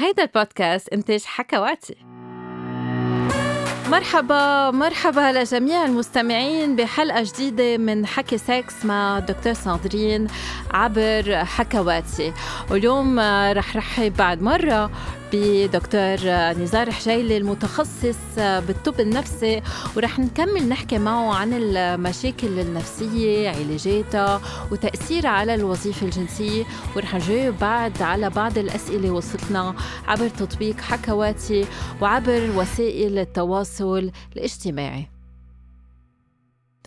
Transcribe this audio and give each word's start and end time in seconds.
هيدا 0.00 0.22
البودكاست 0.22 0.88
إنتاج 0.88 1.24
حكواتي. 1.24 1.96
مرحبا 3.90 4.70
مرحبا 4.70 5.32
لجميع 5.32 5.84
المستمعين 5.84 6.76
بحلقة 6.76 7.22
جديدة 7.22 7.76
من 7.76 8.06
حكي 8.06 8.38
سكس 8.38 8.84
مع 8.84 9.18
الدكتور 9.18 9.52
ساندرين 9.52 10.26
عبر 10.70 11.44
حكواتي. 11.44 12.32
واليوم 12.70 13.20
رح 13.50 13.76
رحب 13.76 14.16
بعد 14.16 14.42
مرة 14.42 14.90
بدكتور 15.32 16.16
نزار 16.62 16.90
حجيلي 16.90 17.36
المتخصص 17.36 18.18
بالطب 18.38 19.00
النفسي 19.00 19.62
ورح 19.96 20.18
نكمل 20.18 20.68
نحكي 20.68 20.98
معه 20.98 21.34
عن 21.34 21.52
المشاكل 21.52 22.60
النفسية 22.60 23.48
علاجاتها 23.48 24.40
وتأثيرها 24.72 25.30
على 25.30 25.54
الوظيفة 25.54 26.06
الجنسية. 26.06 26.64
ورح 26.96 27.14
نجاوب 27.14 27.58
بعد 27.58 28.02
على 28.02 28.30
بعض 28.30 28.58
الأسئلة 28.58 29.10
وصلتنا 29.10 29.74
عبر 30.06 30.28
تطبيق 30.28 30.80
حكواتي 30.80 31.66
وعبر 32.00 32.50
وسائل 32.56 33.18
التواصل 33.18 34.10
الاجتماعي. 34.36 35.08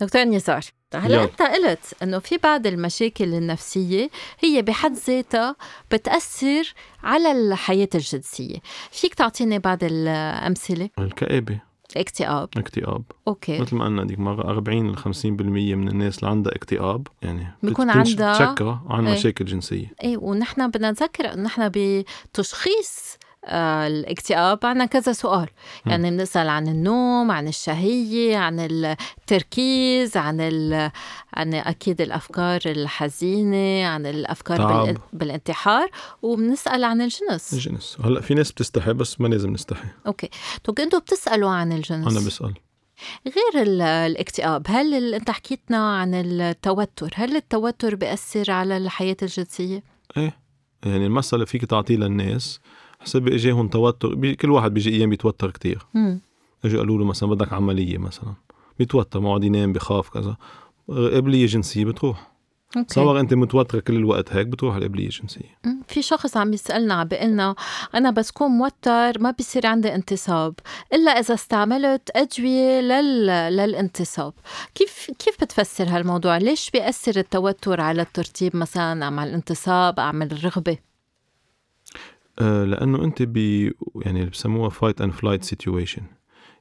دكتور 0.00 0.24
نزار. 0.24 0.81
هلا 0.98 1.22
انت 1.24 1.42
قلت 1.42 1.94
انه 2.02 2.18
في 2.18 2.36
بعض 2.36 2.66
المشاكل 2.66 3.34
النفسية 3.34 4.10
هي 4.40 4.62
بحد 4.62 4.92
ذاتها 4.92 5.56
بتأثر 5.90 6.74
على 7.02 7.32
الحياة 7.32 7.88
الجنسية. 7.94 8.58
فيك 8.90 9.14
تعطيني 9.14 9.58
بعض 9.58 9.78
الأمثلة؟ 9.82 10.88
الكآبة. 10.98 11.60
الاكتئاب 11.96 12.48
اكتئاب. 12.56 13.02
أوكي. 13.28 13.58
مثل 13.58 13.76
ما 13.76 13.84
قلنا 13.84 14.04
ديك 14.04 14.18
مرة 14.18 14.50
40 14.50 14.92
ل 14.92 14.96
50% 14.96 15.04
من 15.26 15.88
الناس 15.88 16.18
اللي 16.18 16.30
عندها 16.30 16.54
اكتئاب 16.54 17.06
يعني 17.22 17.46
بيكون 17.62 17.90
عندها 17.90 18.52
تشكى 18.52 18.78
عن 18.88 19.06
إيه. 19.06 19.14
مشاكل 19.14 19.44
جنسية. 19.44 19.92
إيه 20.04 20.16
ونحن 20.16 20.70
بدنا 20.70 20.90
نذكر 20.90 21.32
إنه 21.32 21.42
نحن 21.42 21.68
بتشخيص 21.68 23.18
الاكتئاب 23.48 24.58
عنا 24.66 24.86
كذا 24.86 25.12
سؤال. 25.12 25.48
يعني 25.86 26.10
بنسأل 26.10 26.48
عن 26.48 26.68
النوم 26.68 27.30
عن 27.30 27.48
الشهية 27.48 28.36
عن 28.36 28.60
التركيز 28.60 30.16
عن 30.16 30.40
ال... 30.40 30.90
عن 31.34 31.54
أكيد 31.54 32.00
الأفكار 32.00 32.60
الحزينة 32.66 33.86
عن 33.86 34.06
الأفكار. 34.06 34.84
بال... 34.84 34.98
بالانتحار 35.12 35.90
وبنسأل 36.22 36.84
عن 36.84 37.00
الجنس. 37.00 37.52
الجنس. 37.54 37.96
هلأ 38.04 38.20
في 38.20 38.34
ناس 38.34 38.52
بتستحي 38.52 38.92
بس 38.92 39.20
ما 39.20 39.28
لازم 39.28 39.50
نستحي. 39.52 39.88
أوكي. 40.06 40.28
طب 40.64 40.78
أنتوا 40.78 40.98
بتسألوا 40.98 41.50
عن 41.50 41.72
الجنس. 41.72 42.16
أنا 42.16 42.26
بسأل. 42.26 42.54
غير 43.26 43.62
ال- 43.62 43.82
الاكتئاب 43.82 44.66
هل 44.68 44.94
ال... 44.94 45.14
أنت 45.14 45.30
حكيتنا 45.30 45.96
عن 45.96 46.14
التوتر 46.14 47.10
هل 47.14 47.36
التوتر 47.36 47.94
بيأثر 47.94 48.50
على 48.50 48.76
الحياة 48.76 49.16
الجنسية؟ 49.22 49.82
إيه. 50.16 50.36
يعني 50.84 51.06
المسألة 51.06 51.44
فيك 51.44 51.64
تعطيه 51.64 51.96
للناس. 51.96 52.60
حسب 53.02 53.28
اجاهم 53.28 53.68
توتر 53.68 54.14
بي... 54.14 54.34
كل 54.34 54.50
واحد 54.50 54.74
بيجي 54.74 54.90
أيام 54.90 55.10
بيتوتر 55.10 55.50
كتير. 55.50 55.86
مم. 55.94 56.20
اجوا 56.64 56.78
قالوا 56.78 56.98
له 56.98 57.04
مثلا 57.04 57.28
بدك 57.28 57.52
عملية 57.52 57.98
مثلا 57.98 58.34
بيتوتر 58.78 59.20
بيقعد 59.20 59.44
ينام 59.44 59.72
بخاف 59.72 60.08
كذا. 60.08 60.36
قابلية 60.88 61.46
جنسية 61.46 61.84
بتروح. 61.84 62.32
okay. 62.76 62.88
تصور 62.88 63.20
أنت 63.20 63.34
متوترة 63.34 63.80
كل 63.80 63.96
الوقت 63.96 64.32
هيك 64.32 64.46
بتروح 64.46 64.76
القابلية 64.76 65.04
الجنسية. 65.06 65.58
مم. 65.64 65.82
في 65.88 66.02
شخص 66.02 66.36
عم 66.36 66.52
يسألنا 66.52 66.94
عم 66.94 67.08
بيقلنا 67.08 67.54
أنا 67.94 68.10
بس 68.10 68.30
كون 68.30 68.50
موتر 68.50 69.20
ما 69.20 69.30
بيصير 69.30 69.66
عندي 69.66 69.94
انتصاب. 69.94 70.54
إلا 70.92 71.10
إذا 71.10 71.34
استعملت 71.34 72.10
أدوية 72.16 72.80
لل... 72.80 73.26
للانتصاب. 73.56 74.32
كيف 74.74 75.10
كيف 75.18 75.36
بتفسر 75.44 75.84
هالموضوع؟ 75.88 76.36
ليش 76.36 76.70
بيأثر 76.70 77.16
التوتر 77.16 77.80
على 77.80 78.02
الترتيب 78.02 78.56
مثلا 78.56 79.08
أم 79.08 79.20
على 79.20 79.30
الانتصاب 79.30 80.00
أم 80.00 80.22
على 80.22 80.32
الرغبة؟ 80.32 80.72
آه 80.72 80.91
لأنه 82.40 83.04
أنت 83.04 83.22
ب 83.22 83.36
يعني 83.36 84.20
اللي 84.20 84.30
بسموها 84.30 84.68
fight 84.68 85.00
and 85.00 85.12
flight 85.12 85.44
situation 85.44 86.02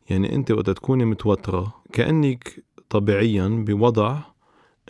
يعني 0.10 0.36
أنت 0.36 0.52
وقت 0.52 0.70
تكوني 0.70 1.06
متوترة 1.06 1.74
كأنك 1.94 2.64
طبيعيا 2.90 3.48
بوضع 3.68 4.20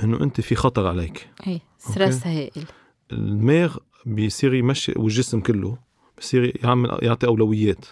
إنه 0.04 0.24
أنت 0.24 0.42
في 0.42 0.56
خطر 0.56 0.88
عليك. 0.88 1.30
هي 1.44 1.60
stress 1.78 2.28
هائل. 2.28 2.66
الدماغ 3.12 3.78
بيصير 4.06 4.54
يمشي 4.54 4.94
والجسم 4.96 5.40
كله 5.40 5.78
بصير 6.22 6.58
يعمل 6.64 6.98
يعطي 7.02 7.28
أولويات. 7.28 7.86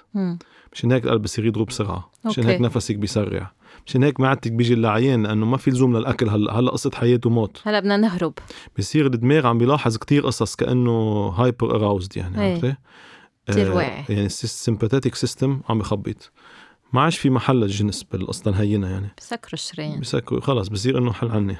مشان 0.73 0.91
هيك 0.91 1.05
القلب 1.05 1.21
بصير 1.21 1.45
يضرب 1.45 1.65
بسرعة 1.65 2.11
مشان. 2.25 2.43
هيك 2.43 2.61
نفسك 2.61 2.95
بيسرع 2.95 3.51
مشان 3.85 4.03
هيك 4.03 4.19
معدتك 4.19 4.51
بتجي 4.51 4.73
لعيان 4.73 5.23
لأنه 5.23 5.45
ما 5.45 5.57
في 5.57 5.71
لزوم 5.71 5.97
للأكل 5.97 6.29
هلا 6.29 6.59
هلا 6.59 6.71
قصة 6.71 6.91
حياه 6.93 7.19
وموت 7.25 7.61
هلا 7.63 7.79
بدنا 7.79 7.97
نهرب 7.97 8.33
بصير 8.77 9.05
الدماغ 9.05 9.47
عم 9.47 9.57
بيلاحظ 9.57 9.97
كتير 9.97 10.25
قصص 10.25 10.55
كأنه 10.55 11.27
hyper 11.27 11.75
aroused 11.75 12.17
يعني 12.17 12.41
إيه. 12.41 12.51
عرفتي؟ 12.51 12.75
كتير 13.47 13.71
آه، 13.71 13.75
واعي. 13.75 14.05
يعني 14.09 14.25
ال 14.25 14.33
sympathetic 14.33 15.15
system 15.15 15.61
عم 15.69 15.79
بخبط 15.79 16.31
ما 16.93 17.01
عادش 17.01 17.17
في 17.17 17.29
محل 17.29 17.55
للجنس 17.55 18.03
بالقصة 18.03 18.51
هي 18.51 18.87
يعني. 18.87 19.09
بسكروا 19.17 19.53
الشرايين. 19.53 19.99
بسكروا 19.99 20.41
خلص 20.41 20.67
بصير 20.67 20.97
إنه 20.97 21.13
حل 21.13 21.31
عني. 21.31 21.55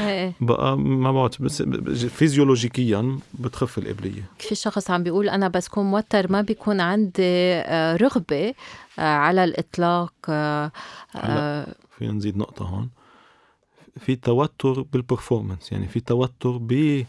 إيه. 0.00 0.32
بقى 0.40 0.78
ما 0.78 1.12
بعرف 1.12 1.42
بس 1.42 1.62
فيزيولوجيكيا 2.08 3.18
بتخف 3.34 3.78
القابلية 3.78 4.22
في 4.38 4.54
شخص 4.54 4.90
عم 4.90 5.02
بيقول 5.02 5.28
أنا 5.28 5.48
بس 5.48 5.68
كون 5.68 5.84
موتر 5.84 6.32
ما 6.32 6.40
بيكون 6.40 6.80
عندي 6.80 7.22
آه، 7.22 7.96
رغبة 7.96 8.54
آه، 8.98 9.02
على 9.02 9.44
الإطلاق 9.44 10.12
آه، 10.28 10.72
آه، 11.16 11.74
فينا 11.98 12.12
نزيد 12.12 12.36
نقطة 12.36 12.64
هون. 12.64 12.88
في 14.00 14.16
توتر 14.16 14.82
بالبرفورمانس 14.82 15.72
يعني 15.72 15.88
في 15.88 16.00
توتر 16.00 16.56
ب 16.60 17.04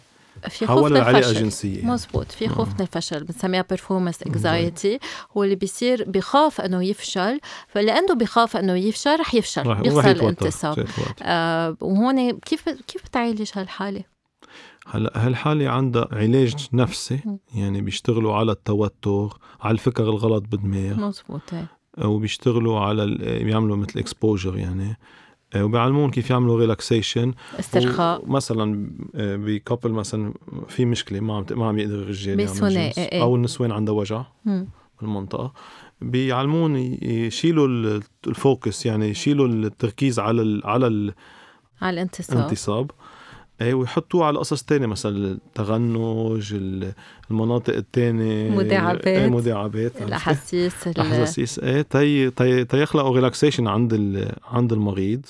في 0.49 0.67
خوف 0.67 0.91
من 0.91 0.97
الفشل. 0.97 1.29
الجنسية 1.29 1.85
مزبوط. 1.85 2.31
في 2.31 2.47
خوف 2.47 2.73
من 2.73 2.81
الفشل. 2.81 3.23
بنسميها 3.23 3.65
performance 3.73 4.29
anxiety. 4.29 4.99
هو 5.37 5.43
اللي 5.43 5.55
بيصير 5.55 6.03
بخاف 6.09 6.61
إنه 6.61 6.83
يفشل. 6.83 7.39
فلأنه 7.67 8.13
بخاف 8.13 8.57
إنه 8.57 8.75
يفشل 8.75 9.19
رح 9.19 9.35
يفشل. 9.35 9.75
بيخسر 9.75 10.11
الانتصاب. 10.11 10.85
آه 11.21 11.77
وهون 11.81 12.31
كيف 12.31 12.69
كيف 12.69 13.03
بتعالج 13.05 13.51
هالحالة؟ 13.55 14.03
هلا 14.87 15.11
هالحالة 15.27 15.69
عندها 15.69 16.07
علاج 16.11 16.67
نفسي 16.73 17.19
يعني 17.55 17.81
بيشتغلوا 17.81 18.35
على 18.35 18.51
التوتر 18.51 19.37
على 19.61 19.71
الفكر 19.73 20.03
الغلط 20.03 20.43
بالدماغ. 20.51 21.07
مزبوط 21.07 21.53
إيه. 21.53 21.67
وبيشتغلوا 22.05 22.79
على 22.79 23.05
بيعملوا 23.43 23.77
مثل 23.77 23.99
exposure 23.99 24.57
يعني. 24.57 24.97
وبيعلمون 25.57 26.11
كيف 26.11 26.29
يعملوا 26.29 26.59
relaxation 26.59 27.33
استرخاء 27.59 28.25
مثلا 28.27 28.89
ب 29.15 29.26
couple 29.26 29.91
مثلا 29.91 30.33
في 30.67 30.85
مشكلة 30.85 31.19
ما 31.19 31.35
عم 31.37 31.45
ما 31.51 31.67
عم 31.67 31.79
يقدر 31.79 31.95
الرجال 31.95 32.39
يعمل 32.39 32.51
جنس، 32.69 32.97
إيه. 32.97 33.21
أو 33.21 33.35
النسوان 33.35 33.71
عندها 33.71 33.93
وجع. 33.93 34.23
بالمنطقة 35.01 35.53
بيعلمون 36.01 36.75
يشيلوا 37.01 37.67
ال- 37.67 38.03
ال 38.27 38.37
focus 38.37 38.85
يعني 38.85 39.09
يشيلوا 39.09 39.47
التركيز 39.47 40.19
على 40.19 40.41
ال 40.41 40.61
على 40.65 41.13
على 41.81 41.93
الانتصاب 41.93 42.37
الانتصاب 42.37 42.91
اي 43.61 43.73
ويحطوه 43.73 44.25
على 44.25 44.39
قصص 44.39 44.63
تانية 44.63 44.87
مثلا 44.87 45.31
التغنج 45.31 46.53
ال- 46.53 46.93
المناطق 47.31 47.75
التانية 47.75 48.49
مداعبات. 48.49 49.07
إيه، 49.07 49.27
مداعبات؟ 49.29 50.01
الأحاسيس 50.01 50.87
ال- 50.87 50.99
احاسيس 50.99 51.59
إيه 51.59 51.81
تي 51.81 52.29
تي 52.29 52.65
تيخلقوا 52.65 53.15
relaxation 53.15 53.67
عند. 53.67 53.93
عند 54.51 54.73
المريض 54.73 55.25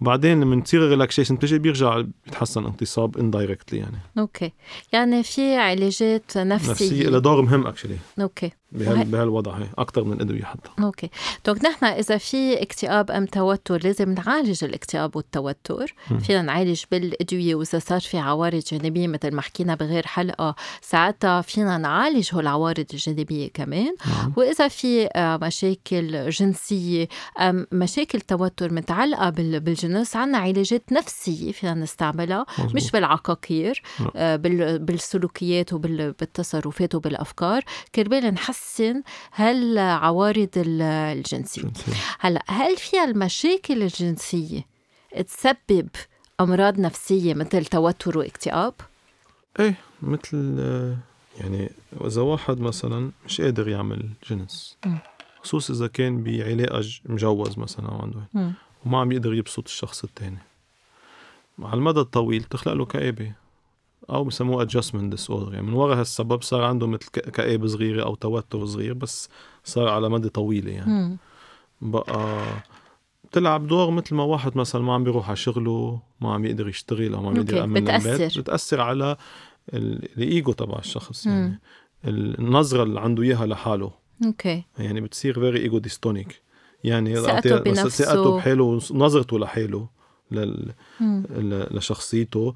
بعدين 0.00 0.40
لما 0.40 0.60
تصير 0.60 0.84
ال 0.84 0.89
relaxation 0.89 1.36
بتجي 1.36 1.58
بيرجع 1.58 2.00
بيتحسن 2.26 2.64
انتصاب 2.64 3.18
indirectly 3.18 3.78
يعني. 3.78 3.98
okay. 4.18 4.52
يعني 4.92 5.22
في 5.22 5.56
علاجات 5.56 6.38
نفسية, 6.38 6.70
نفسية 6.70 7.08
لها 7.08 7.18
دور 7.18 7.42
مهم 7.42 7.66
اكشلي 7.66 7.96
أوكي. 8.20 8.50
بهال... 8.72 9.04
بهالوضع 9.04 9.52
هي 9.58 9.66
أكثر 9.78 10.04
من 10.04 10.12
الادويه 10.12 10.42
حتى 10.44 10.70
okay 10.82 11.10
donc 11.46 11.64
نحن 11.64 11.84
إذا 11.84 12.16
في 12.18 12.62
اكتئاب 12.62 13.10
أم 13.10 13.26
توتر 13.26 13.80
لازم 13.84 14.12
نعالج 14.14 14.64
الاكتئاب 14.64 15.16
والتوتر 15.16 15.94
مم. 16.10 16.18
فينا 16.18 16.42
نعالج 16.42 16.82
بالأدوية 16.90 17.54
وإذا 17.54 17.78
صار 17.78 18.00
في 18.00 18.18
عوارض 18.18 18.62
جانبية 18.72 19.08
مثل 19.08 19.34
ما 19.34 19.42
حكينا 19.42 19.74
بغير 19.74 20.06
حلقة 20.06 20.54
ساعتها 20.82 21.40
فينا 21.40 21.78
نعالج 21.78 22.28
هول 22.34 22.42
العوارض 22.42 22.86
الجانبية 22.92 23.48
كمان 23.54 23.94
نعم. 24.06 24.32
وإذا 24.36 24.68
في 24.68 25.06
آه، 25.16 25.36
مشاكل 25.42 26.30
جنسية 26.30 27.08
أم 27.40 27.66
مشاكل 27.72 28.20
توتر 28.20 28.72
متعلقة 28.72 29.30
بال- 29.30 29.60
بالجنس 29.60 30.16
عنا 30.16 30.38
علاجات 30.38 30.92
نفسية 30.92 31.52
فينا 31.52 31.74
نستعملها 31.74 32.46
مزبوط. 32.58 32.74
مش 32.74 32.90
بالعقاقير 32.90 33.82
نعم. 34.00 34.10
آه، 34.16 34.36
بال- 34.36 34.78
بالسلوكيات 34.78 35.72
وبالتصرفات 35.72 36.94
وبالأفكار 36.94 37.62
كرمال 37.94 38.24
نحسن 38.34 38.55
هالعوارض 39.34 40.48
ال- 40.56 40.82
الجنسية؟ 40.82 41.62
جنسية. 41.62 41.92
هلا 42.18 42.42
هل 42.48 42.76
فيها 42.76 43.04
المشاكل 43.04 43.82
الجنسية 43.82 44.62
تسبب 45.26 45.88
أمراض 46.40 46.80
نفسية 46.80 47.34
مثل 47.34 47.64
توتر 47.64 48.18
واكتئاب؟ 48.18 48.74
إيه 49.60 49.74
مثل 50.02 50.58
يعني 51.40 51.70
إذا 52.04 52.22
واحد 52.22 52.60
مثلا 52.60 53.10
مش 53.26 53.40
قادر 53.40 53.68
يعمل 53.68 54.08
جنس 54.30 54.76
مم. 54.86 54.98
خصوصا 55.42 55.74
إذا 55.74 55.86
كان 55.86 56.22
بعلاقه 56.22 56.80
ج- 56.80 57.00
مجوز 57.04 57.58
مثلا 57.58 57.88
أو 57.88 57.98
عنده. 58.02 58.52
وما 58.86 58.98
عم 59.00 59.12
يقدر 59.12 59.34
يبسط 59.34 59.64
الشخص 59.64 60.04
التاني. 60.04 60.38
على 61.62 61.74
المدى 61.74 62.00
الطويل 62.00 62.42
تخلق 62.44 62.72
له 62.72 62.84
كآبة. 62.84 63.32
أو 64.10 64.24
بسموه 64.24 64.66
adjustment 64.66 65.14
disorder 65.16 65.52
يعني 65.52 65.62
من 65.66 65.72
وراء 65.72 65.98
هالسبب 66.00 66.42
صار 66.42 66.62
عنده 66.62 66.86
مثل 66.86 67.06
ك- 67.10 67.30
كآبة 67.30 67.66
صغيرة 67.66 68.02
أو 68.04 68.14
توتر 68.14 68.66
صغير 68.66 68.94
بس 68.94 69.28
صار 69.64 69.88
على 69.88 70.08
مدى 70.08 70.28
طويلة 70.28 70.70
يعني 70.72 70.90
مم. 70.90 71.16
بقى 71.80 72.44
بتلعب 73.24 73.66
دور 73.66 73.90
مثل 73.90 74.14
ما 74.14 74.22
واحد 74.22 74.56
مثلا 74.56 74.82
ما 74.82 74.94
عم 74.94 75.04
بيروح 75.04 75.26
على 75.28 75.36
شغله 75.36 76.00
ما 76.20 76.34
عم 76.34 76.44
يقدر 76.44 76.68
يشتغل 76.68 77.14
أو 77.14 77.22
ما 77.22 77.28
عم 77.28 77.36
يقدر 77.36 77.56
يأمن 77.56 77.76
البيت 77.88 78.38
بتأثر. 78.38 78.80
على 78.80 79.16
ال- 79.74 80.08
الإيجو 80.16 80.52
تبع 80.52 80.78
الشخص 80.78 81.26
مم. 81.26 81.32
يعني 81.32 81.58
النظرة 82.38 82.82
اللي 82.82 83.00
عنده 83.00 83.22
إياها 83.22 83.46
لحاله 83.46 83.90
okay 84.26 84.64
يعني 84.78 85.00
بتصير 85.00 85.34
very 85.34 85.58
ego 85.60 85.78
dystonic 85.78 86.40
يعني 86.84 87.16
ثقته 87.16 87.58
بنفسه. 87.58 88.04
ثقته 88.04 88.36
بحاله 88.36 88.80
نظرته 88.90 89.38
لحاله 89.38 89.88
لل... 90.30 90.72
لشخصيته 91.70 92.54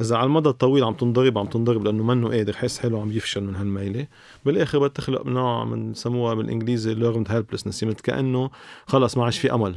إذا 0.00 0.16
على 0.16 0.26
المدى 0.26 0.48
الطويل 0.48 0.84
عم 0.84 0.94
تنضرب 0.94 1.38
عم 1.38 1.46
تنضرب 1.46 1.84
لأنه 1.84 2.02
منه 2.02 2.28
قادر 2.28 2.56
حس 2.56 2.78
حاله 2.78 3.00
عم 3.00 3.12
يفشل 3.12 3.40
من 3.44 3.56
هالميلة. 3.56 4.06
بالآخر 4.44 4.78
بتخلق 4.88 5.26
نوع 5.26 5.64
من 5.64 5.94
سموها 5.94 6.34
بالإنجليزي 6.34 6.94
learned 6.94 7.28
helplessness 7.28 7.82
يعني 7.82 7.94
كأنه 7.94 8.50
خلص 8.86 9.16
ما 9.16 9.24
عادش 9.24 9.38
في 9.38 9.54
أمل. 9.54 9.76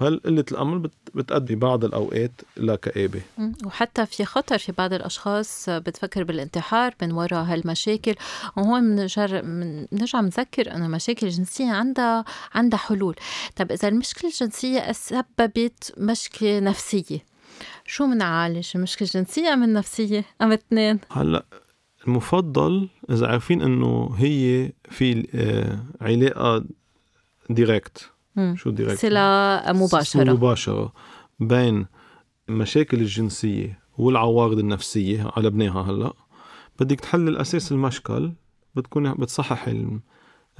هل 0.00 0.20
قلة 0.26 0.44
الأمل 0.52 0.78
بت... 0.78 0.92
بتؤدي 1.14 1.54
بعض 1.56 1.84
الأوقات 1.84 2.32
لكآبه 2.56 3.20
مم. 3.38 3.52
وحتى 3.66 4.06
في 4.06 4.24
خطر 4.24 4.58
في 4.58 4.72
بعض 4.72 4.92
الأشخاص 4.92 5.68
بتفكر 5.70 6.24
بالانتحار 6.24 6.94
من 7.02 7.12
وراء 7.12 7.44
هالمشاكل. 7.44 8.14
وهون 8.56 8.82
من- 8.84 9.86
بنرجع 9.92 10.20
بنذكر 10.20 10.74
أنه 10.74 10.86
المشاكل 10.86 11.26
الجنسية 11.26 11.72
عندها 11.72 12.24
عندها 12.54 12.78
حلول. 12.78 13.14
طب 13.56 13.72
إذا 13.72 13.88
المشكلة 13.88 14.30
الجنسية 14.30 14.92
سببت 14.92 15.94
مشكلة 15.98 16.60
نفسية 16.60 17.31
شو 17.86 18.06
منعالج 18.06 18.68
المشكلة 18.74 19.08
الجنسية 19.14 19.52
أم 19.52 19.62
النفسية؟ 19.62 20.24
أم 20.42 20.48
الاثنين 20.48 20.98
هلأ 21.10 21.44
المفضل 22.06 22.88
إذا 23.10 23.26
عارفين 23.26 23.62
إنه 23.62 24.14
هي 24.18 24.72
في 24.90 25.28
آه، 25.34 25.78
علاقة 26.00 26.64
direct 27.50 28.10
مم. 28.36 28.54
شو 28.58 28.70
direct 28.70 29.00
صلة 29.00 29.62
مباشرة. 29.72 30.32
مباشرة 30.32 30.92
بين 31.40 31.86
المشاكل 32.48 33.00
الجنسية 33.00 33.78
والعوارض 33.98 34.58
النفسية 34.58 35.30
على 35.36 35.50
بناها 35.50 35.82
هلأ. 35.90 36.12
بدك 36.80 37.00
تحل 37.00 37.28
الأساس 37.28 37.72
المشكل 37.72 38.32
بتكون 38.74 39.12
بتصحح 39.14 39.68
الم- 39.68 40.00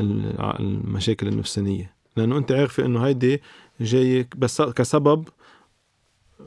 ال- 0.01 0.41
المشاكل 0.61 1.29
النفسانية. 1.29 1.95
لأنه 2.17 2.39
أنت 2.39 2.53
عارفة 2.53 2.85
إنه 2.87 3.07
هيدي 3.07 3.43
جاية 3.81 4.29
بس 4.37 4.63
كسبب 4.63 5.29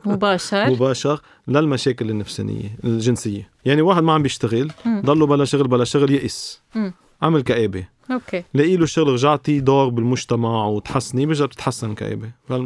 مباشر. 0.05 0.69
مباشر 0.69 1.21
للمشاكل 1.47 2.09
النفسانية 2.09 2.77
الجنسية. 2.83 3.49
يعني 3.65 3.81
واحد 3.81 4.03
ما 4.03 4.13
عم 4.13 4.23
بيشتغل. 4.23 4.71
ضله 4.87 5.25
بلا 5.25 5.45
شغل 5.45 5.67
بلا 5.67 5.83
شغل 5.83 6.11
يئس. 6.11 6.61
عمل 7.21 7.41
كآبة. 7.41 7.87
okay. 8.11 8.43
لاقي 8.53 8.77
له 8.77 8.85
شغل 8.85 9.13
رجعتي 9.13 9.59
دور 9.59 9.89
بالمجتمع 9.89 10.65
وتحسني 10.65 11.25
بيرجع 11.25 11.45
بتتحسن 11.45 11.95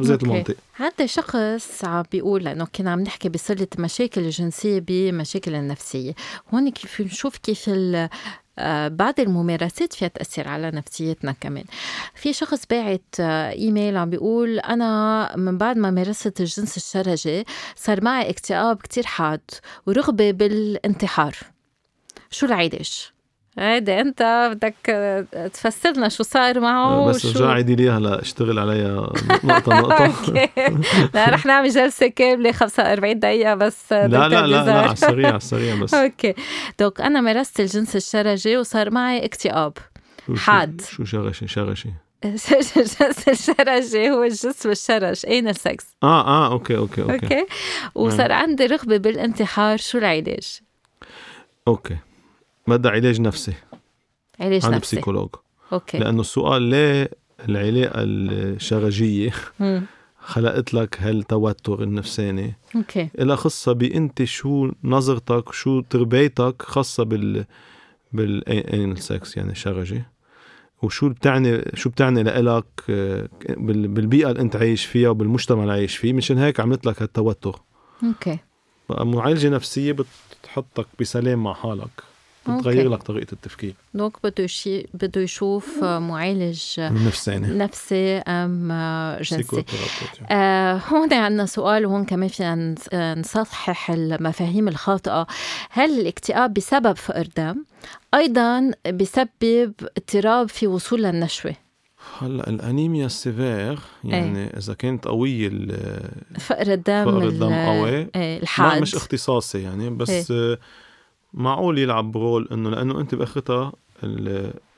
زيت 0.03 0.23
okay. 0.23 0.25
المنطق. 0.25 0.55
هذا 0.73 1.05
شخص 1.05 1.85
عم 1.85 2.03
بيقول 2.11 2.43
لأنه 2.43 2.67
كنا 2.75 2.91
عم 2.91 2.99
نحكي 2.99 3.29
بصلة 3.29 3.67
المشاكل 3.77 4.21
الجنسية 4.21 4.83
بمشاكل 4.87 5.55
النفسية. 5.55 6.13
هون 6.53 6.69
كيف 6.71 7.01
نشوف 7.01 7.37
كيف 7.37 7.69
بعض 8.87 9.19
الممارسات 9.19 9.93
فيها 9.93 10.07
تأثر 10.07 10.47
على 10.47 10.71
نفسيتنا 10.71 11.31
كمان 11.31 11.63
في 12.15 12.33
شخص 12.33 12.65
باعت 12.65 13.15
آه، 13.19 13.51
إيميل 13.51 13.97
عم 13.97 14.09
بيقول 14.09 14.59
أنا 14.59 15.37
من 15.37 15.57
بعد 15.57 15.77
ما 15.77 15.91
مارست 15.91 16.39
الجنس 16.41 16.77
الشرجي 16.77 17.45
صار 17.75 18.03
معي 18.03 18.29
اكتئاب 18.29 18.77
كتير 18.77 19.05
حاد 19.05 19.41
ورغبة 19.87 20.31
بالانتحار 20.31 21.35
شو 22.31 22.45
العلاج؟ 22.45 23.11
هيدا 23.59 24.01
انت 24.01 24.49
بدك 24.53 24.75
آه، 24.89 25.25
تفسرنا 25.53 26.09
شو 26.09 26.23
صار 26.23 26.59
معه 26.59 27.05
بس 27.05 27.25
وشو- 27.25 27.39
رجع 27.39 27.51
عيدي 27.51 27.75
لي 27.75 27.89
هلا 27.89 28.21
اشتغل 28.21 28.59
عليها 28.59 29.13
نقطة 29.43 29.79
نقطة. 29.79 30.05
أوكي. 30.05 30.49
لا 31.13 31.29
رح 31.29 31.45
نعمل 31.45 31.69
جلسة 31.69 32.07
كاملة 32.07 32.51
45 32.51 33.19
دقيقة 33.19 33.55
بس 33.55 33.93
لا 33.93 34.07
لا 34.07 34.27
لا 34.27 34.47
لا 34.47 34.81
على 34.81 34.91
السريع 34.91 35.27
على 35.27 35.37
السريع 35.37 35.75
بس. 35.75 35.93
أوكي. 36.03 36.33
دوك 36.79 37.01
أنا 37.01 37.21
مارست 37.21 37.59
الجنس 37.59 37.95
الشرجي 37.95 38.57
وصار 38.57 38.91
معي 38.91 39.25
اكتئاب. 39.25 39.73
حاد. 40.37 40.81
شو 40.89 41.03
شغشي 41.05 41.47
شغشي 41.47 41.89
الجنس 42.25 43.27
الشرجي 43.29 44.11
هو 44.11 44.23
الجسم 44.23 44.69
الشرج 44.71 45.25
انال 45.25 45.55
سكس 45.55 45.85
آه 46.03 46.27
آه 46.27 46.51
okay 46.51 46.77
okay 46.77 47.01
okay. 47.01 47.13
okay, 47.13 47.25
okay 47.25 47.45
وصار 47.95 48.31
عندي 48.31 48.65
رغبة 48.65 48.97
بالانتحار 48.97 49.77
شو 49.77 49.97
العلاج؟ 49.97 50.59
okay. 51.67 51.97
بدها 52.77 52.91
علاج 52.91 53.21
نفسي 53.21 53.53
علاج 54.39 54.65
عند 54.65 54.73
نفسي. 54.75 54.95
psychologue. 54.95 55.29
okay. 55.73 55.97
لأنه 55.99 56.21
السؤال 56.21 56.61
ليه 56.61 57.09
العلاقة 57.49 57.93
الشرجية 58.03 59.33
مم. 59.59 59.83
خلقت 60.19 60.73
لك 60.73 61.01
هالتوتر 61.01 61.83
النفساني. 61.83 62.53
okay. 62.75 63.09
إلها 63.19 63.35
خاصة 63.35 63.71
بأنت 63.73 64.23
شو 64.23 64.71
نظرتك 64.83 65.53
شو 65.53 65.81
تربيتك 65.81 66.61
خاصة 66.61 67.03
بال 67.03 67.45
بال 68.13 68.41
anal 68.41 68.97
sex 69.01 69.37
يعني 69.37 69.51
الشرجي 69.51 70.03
وشو 70.81 71.09
بتعني 71.09 71.61
شو 71.73 71.89
بتعني 71.89 72.23
لإلك 72.23 72.65
آه، 72.89 73.29
بال- 73.49 73.87
بالبيئة 73.87 74.29
اللي 74.31 74.41
أنت 74.41 74.55
عايش 74.55 74.85
فيها 74.85 75.09
وبالمجتمع 75.09 75.61
اللي 75.61 75.73
عايش 75.73 75.97
فيه؟ 75.97 76.13
مشان 76.13 76.37
هيك 76.37 76.59
عملت 76.59 76.85
لك 76.85 77.01
هالتوتر. 77.01 77.59
okay. 78.03 78.37
معالجة 78.89 79.49
نفسية 79.49 79.95
بتحطك 80.41 80.87
بسلام 80.99 81.43
مع 81.43 81.53
حالك. 81.53 82.03
بتغير 82.47 82.83
okay. 82.85 82.95
لك 82.95 83.03
طريقة 83.03 83.33
التفكير. 83.33 83.73
donc 83.93 84.19
بده 84.23 84.43
يشي 84.43 84.87
بده 84.93 85.21
يشوف 85.21 85.83
آه، 85.83 85.99
معالج 85.99 86.61
آه، 86.79 86.87
النفساني 86.89 87.47
نفسي 87.47 88.17
أم 88.17 88.71
آه، 88.71 89.21
جنسي. 89.21 89.63
آه 90.31 90.73
هون 90.87 91.13
عندنا 91.13 91.45
سؤال 91.45 91.85
وهون 91.85 92.05
كمان 92.05 92.27
فينا 92.29 92.55
نص- 92.55 92.93
نصحح 92.93 93.91
المفاهيم 93.91 94.67
الخاطئة. 94.67 95.27
هل 95.69 95.99
الاكتئاب 95.99 96.53
بسبب 96.53 96.93
فقر 96.97 97.27
دم؟ 97.37 97.63
أيضا 98.13 98.71
بسبب 98.91 99.73
اضطراب 99.97 100.49
في 100.49 100.67
وصول 100.67 101.03
للنشوة. 101.03 101.55
هلا 102.19 102.49
الأنيميا 102.49 103.05
ال 103.05 103.16
severe 103.16 103.79
يعني 104.03 104.57
إذا 104.57 104.73
كانت 104.73 105.05
قوية 105.05 105.47
ال- 105.47 106.11
فقر 106.39 106.73
الدم 106.73 107.05
فقر 107.05 107.27
الدم 107.27 107.53
ال- 107.53 107.65
قوي. 107.65 107.91
ما 108.03 108.09
الحاد. 108.37 108.81
مش 108.81 108.95
اختصاصي 108.95 109.61
يعني 109.61 109.89
بس 109.89 110.31
آه، 110.31 110.57
معقول 111.33 111.79
يلعب 111.79 112.17
رول 112.17 112.47
إنه 112.51 112.69
لأنه 112.69 113.01
أنت 113.01 113.15
باخرتها 113.15 113.71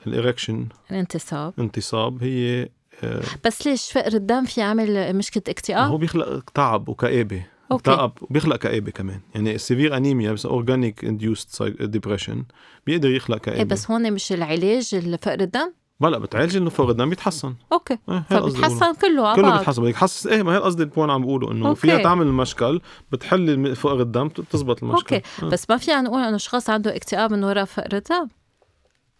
الاريكشن 0.06 0.66
الانتصاب 0.90 1.54
انتصاب 1.58 2.22
هي 2.22 2.68
آه، 3.04 3.22
بس 3.44 3.66
ليش 3.66 3.92
فقر 3.92 4.12
الدم 4.12 4.44
في 4.44 4.62
عامل 4.62 5.16
مشكلة 5.16 5.42
هو 5.46 5.52
اكتئاب؟ 5.52 6.00
بيخلق 6.00 6.50
تعب 6.50 6.88
وكآبة 6.88 7.46
أوكي. 7.72 7.82
تعب 7.82 8.12
وبيخلق 8.22 8.56
كآبة 8.56 8.90
كمان 8.90 9.20
يعني 9.34 9.54
السيفير 9.54 9.96
انيميا 9.96 10.32
بس 10.32 10.46
اورجانيك 10.46 11.04
انديوست 11.04 11.62
ديبريشن 11.62 12.44
بيقدر 12.86 13.10
يخلق 13.10 13.48
إيه 13.48 13.56
كآبة 13.56 13.70
بس 13.70 13.90
هون 13.90 14.12
مش 14.12 14.32
العلاج 14.32 14.90
الفقر 14.94 15.40
الدم؟ 15.40 15.72
بلا 16.02 16.18
بتعالج 16.18 16.56
إنه 16.56 16.70
الدم 16.80 17.10
بيتحسن. 17.10 17.54
أوكي. 17.72 17.98
إيه، 18.08 18.18
قصدي 18.18 18.36
أقوله. 18.36 18.52
فبتحسن 18.52 18.94
كله 18.94 19.28
على 19.28 19.36
كله 19.36 19.58
بيتحسن. 19.58 19.82
بدك 19.82 19.92
تحسس. 19.92 20.26
إيه 20.26 20.42
ما 20.42 20.52
هي 20.52 20.56
القصد 20.56 20.80
البوين 20.80 21.10
عم 21.10 21.22
بقوله 21.22 21.52
إنه. 21.52 21.74
فيها 21.74 22.02
تعمل 22.02 22.26
المشكل 22.26 22.80
بتحل 23.12 23.76
فقر 23.76 24.00
الدم 24.00 24.28
بتزبط 24.28 24.82
المشكل. 24.82 25.16
أوكي. 25.16 25.28
آه. 25.42 25.48
بس 25.48 25.70
ما 25.70 25.76
فينا 25.76 26.00
نقول 26.00 26.22
إنه 26.22 26.36
شخص 26.36 26.70
عنده 26.70 26.96
اكتئاب 26.96 27.32
من 27.32 27.44
وراء 27.44 27.64
فقر 27.64 27.96
الدم. 27.96 28.28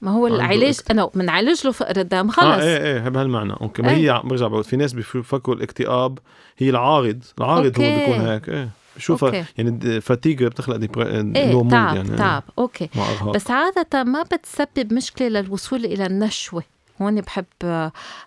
ما 0.01 0.11
هو 0.11 0.27
العلاج 0.27 0.81
أنا 0.91 1.11
بنعالج 1.15 1.67
له 1.67 1.73
فقر 1.73 2.01
الدم 2.01 2.29
آه 2.29 2.33
خلص. 2.33 2.63
إيه 2.65 3.03
إيه 3.03 3.09
بهالمعنى. 3.09 3.53
أوكي. 3.53 3.83
ما 3.83 3.91
إيه. 3.91 3.97
هي 3.97 4.23
برجع 4.25 4.47
بقول 4.47 4.65
في 4.65 4.77
ناس 4.77 4.93
بيفكروا 4.93 5.57
الاكتئاب 5.57 6.19
هي 6.59 6.71
العارض. 6.71 7.23
العارض 7.39 7.65
أوكي. 7.65 7.95
هو 7.95 7.99
بيكون 7.99 8.27
هيك. 8.27 8.49
إيه. 8.49 8.69
بشوفها 8.97 9.29
أوكي. 9.29 9.45
يعني 9.59 10.01
فتيجة 10.01 10.49
بتخلق 10.49 10.77
ديبر... 10.77 11.07
إيه 11.07 11.53
لو 11.53 11.63
مود 11.63 11.73
تعب 11.73 11.97
يعني. 11.97 12.17
تعب 12.17 12.43
أوكي. 12.59 12.89
بس 13.35 13.51
عادة 13.51 14.05
ما 14.05 14.23
بتسبب 14.23 14.93
مشكلة 14.93 15.29
للوصول 15.29 15.85
إلى 15.85 16.07
النشوة. 16.07 16.63
هون 17.01 17.21
بحب 17.21 17.45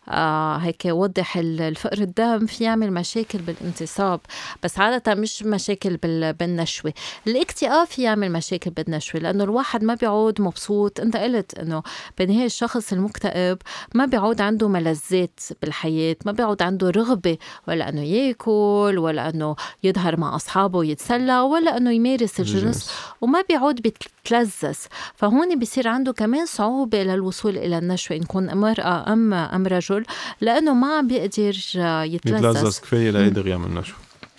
آه 0.07 0.57
هيك 0.57 0.81
وضح 0.85 1.37
ال- 1.37 1.61
الفقر 1.61 1.97
الدم 2.01 2.45
في 2.45 2.63
يعمل 2.63 2.91
مشاكل 2.93 3.39
بالانتصاب 3.39 4.19
بس 4.63 4.79
عادة 4.79 5.15
مش 5.15 5.43
مشاكل 5.43 5.97
بال- 5.97 6.33
بالنشوة. 6.33 6.93
الاكتئاب 7.27 7.87
في 7.87 8.01
يعمل 8.03 8.31
مشاكل 8.31 8.69
بالنشوة 8.71 9.21
لأنه 9.21 9.43
الواحد 9.43 9.83
ما 9.83 9.93
بيعود 9.93 10.41
مبسوط. 10.41 10.99
أنت 10.99 11.17
قلت 11.17 11.53
أنه 11.59 11.83
بالنهاية 12.17 12.45
الشخص 12.45 12.93
المكتئب 12.93 13.57
ما 13.93 14.05
بيعود 14.05 14.41
عنده 14.41 14.67
ملذات 14.67 15.39
بالحياة 15.61 16.15
ما 16.25 16.31
بيعود 16.31 16.61
عنده 16.61 16.89
رغبة 16.89 17.37
ولا 17.67 17.89
أنه 17.89 18.01
ياكل 18.01 18.95
ولا 18.97 19.29
أنه 19.29 19.55
يظهر 19.83 20.19
مع 20.19 20.35
أصحابه 20.35 20.79
ويتسلى 20.79 21.39
ولا 21.39 21.77
أنه 21.77 21.91
يمارس 21.91 22.39
الجنس 22.39 22.91
وما 23.21 23.41
بيعود 23.49 23.81
بيتلذذ. 23.81 24.75
فهون 25.15 25.59
بيصير 25.59 25.87
عنده 25.87 26.13
كمان 26.13 26.45
صعوبة 26.45 27.03
للوصول 27.03 27.57
إلى 27.57 27.77
النشوة 27.77 28.17
إن 28.17 28.23
امرأة 28.55 29.13
أم 29.13 29.33
أم 29.33 29.67
رجل 29.67 30.05
لأنه 30.41 30.73
ما 30.73 30.97
عم 30.97 31.07
بيقدر 31.07 31.55
يتلذذ. 32.05 32.05
يتلذذ 32.05 32.79
كفاية 32.79 33.11
ليقدر 33.11 33.47
يعمل 33.47 33.73
نشوة 33.73 33.97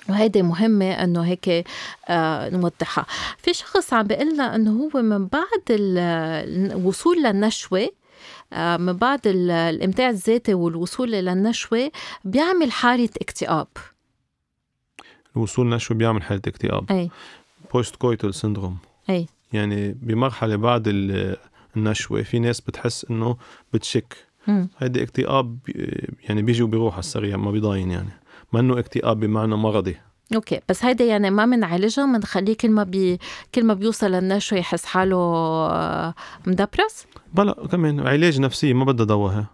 وهيدي 0.08 0.42
مهمة 0.42 0.90
إنه 0.90 1.23
هيك 1.23 1.66
آه 2.08 2.49
نوضحها. 2.50 3.06
في 3.38 3.54
شخص 3.54 3.92
عم 3.92 4.06
بيقول 4.06 4.32
لنا 4.32 4.54
إنه 4.54 4.70
هو 4.70 5.02
من 5.02 5.26
بعد 5.26 5.64
الوصول 5.70 7.23
للنشوة 7.23 7.88
آه 8.52 8.76
من 8.76 8.92
بعد 8.92 9.20
الإمتاع 9.26 10.11
الذاتي 10.11 10.54
والوصول 10.54 11.11
للنشوة 11.12 11.90
بيعمل 12.25 12.73
حالة 12.73 13.08
اكتئاب. 13.20 13.66
الوصول 15.37 15.66
للنشوة 15.66 15.96
بيعمل 15.96 16.23
حالة 16.23 16.42
اكتئاب. 16.46 16.92
أي. 16.92 17.11
post 17.73 17.96
coital 17.96 18.35
syndrome 18.35 18.76
أي. 19.11 19.26
يعني 19.52 19.92
بمرحلة 20.02 20.56
بعد 20.56 20.88
النشوة 21.76 22.23
في 22.23 22.38
ناس 22.38 22.61
بتحس 22.61 23.06
إنه 23.11 23.37
بتشك. 23.73 24.16
هيدي 24.78 25.02
اكتئاب 25.02 25.59
يعني 26.28 26.42
بيجي 26.42 26.62
وبيروح 26.62 26.92
على 26.92 27.00
السريع 27.00 27.37
ما 27.37 27.50
بيضاين 27.50 27.90
يعني. 27.90 28.11
ما 28.52 28.61
إنه 28.61 28.78
اكتئاب 28.78 29.21
بمعنى 29.21 29.56
مرضي. 29.56 29.97
okay 30.35 30.61
بس 30.68 30.85
هيدا 30.85 31.04
يعني 31.04 31.30
ما 31.30 31.47
بنعالجها 31.47 32.06
بنخليه 32.06 32.56
كل 32.56 32.71
ما 32.71 32.83
بي 32.83 33.18
كل 33.54 33.64
ما 33.64 33.75
بيوصل 33.75 34.06
للنشوة 34.06 34.59
يحس 34.59 34.85
حاله 34.85 35.16
آه، 35.16 36.14
مدبرس؟ 36.47 37.06
بلا 37.35 37.52
كمان 37.52 38.00
علاج 38.00 38.40
نفسي 38.40 38.75
ما 38.75 38.85
بدها 38.85 39.06
دواء 39.06 39.45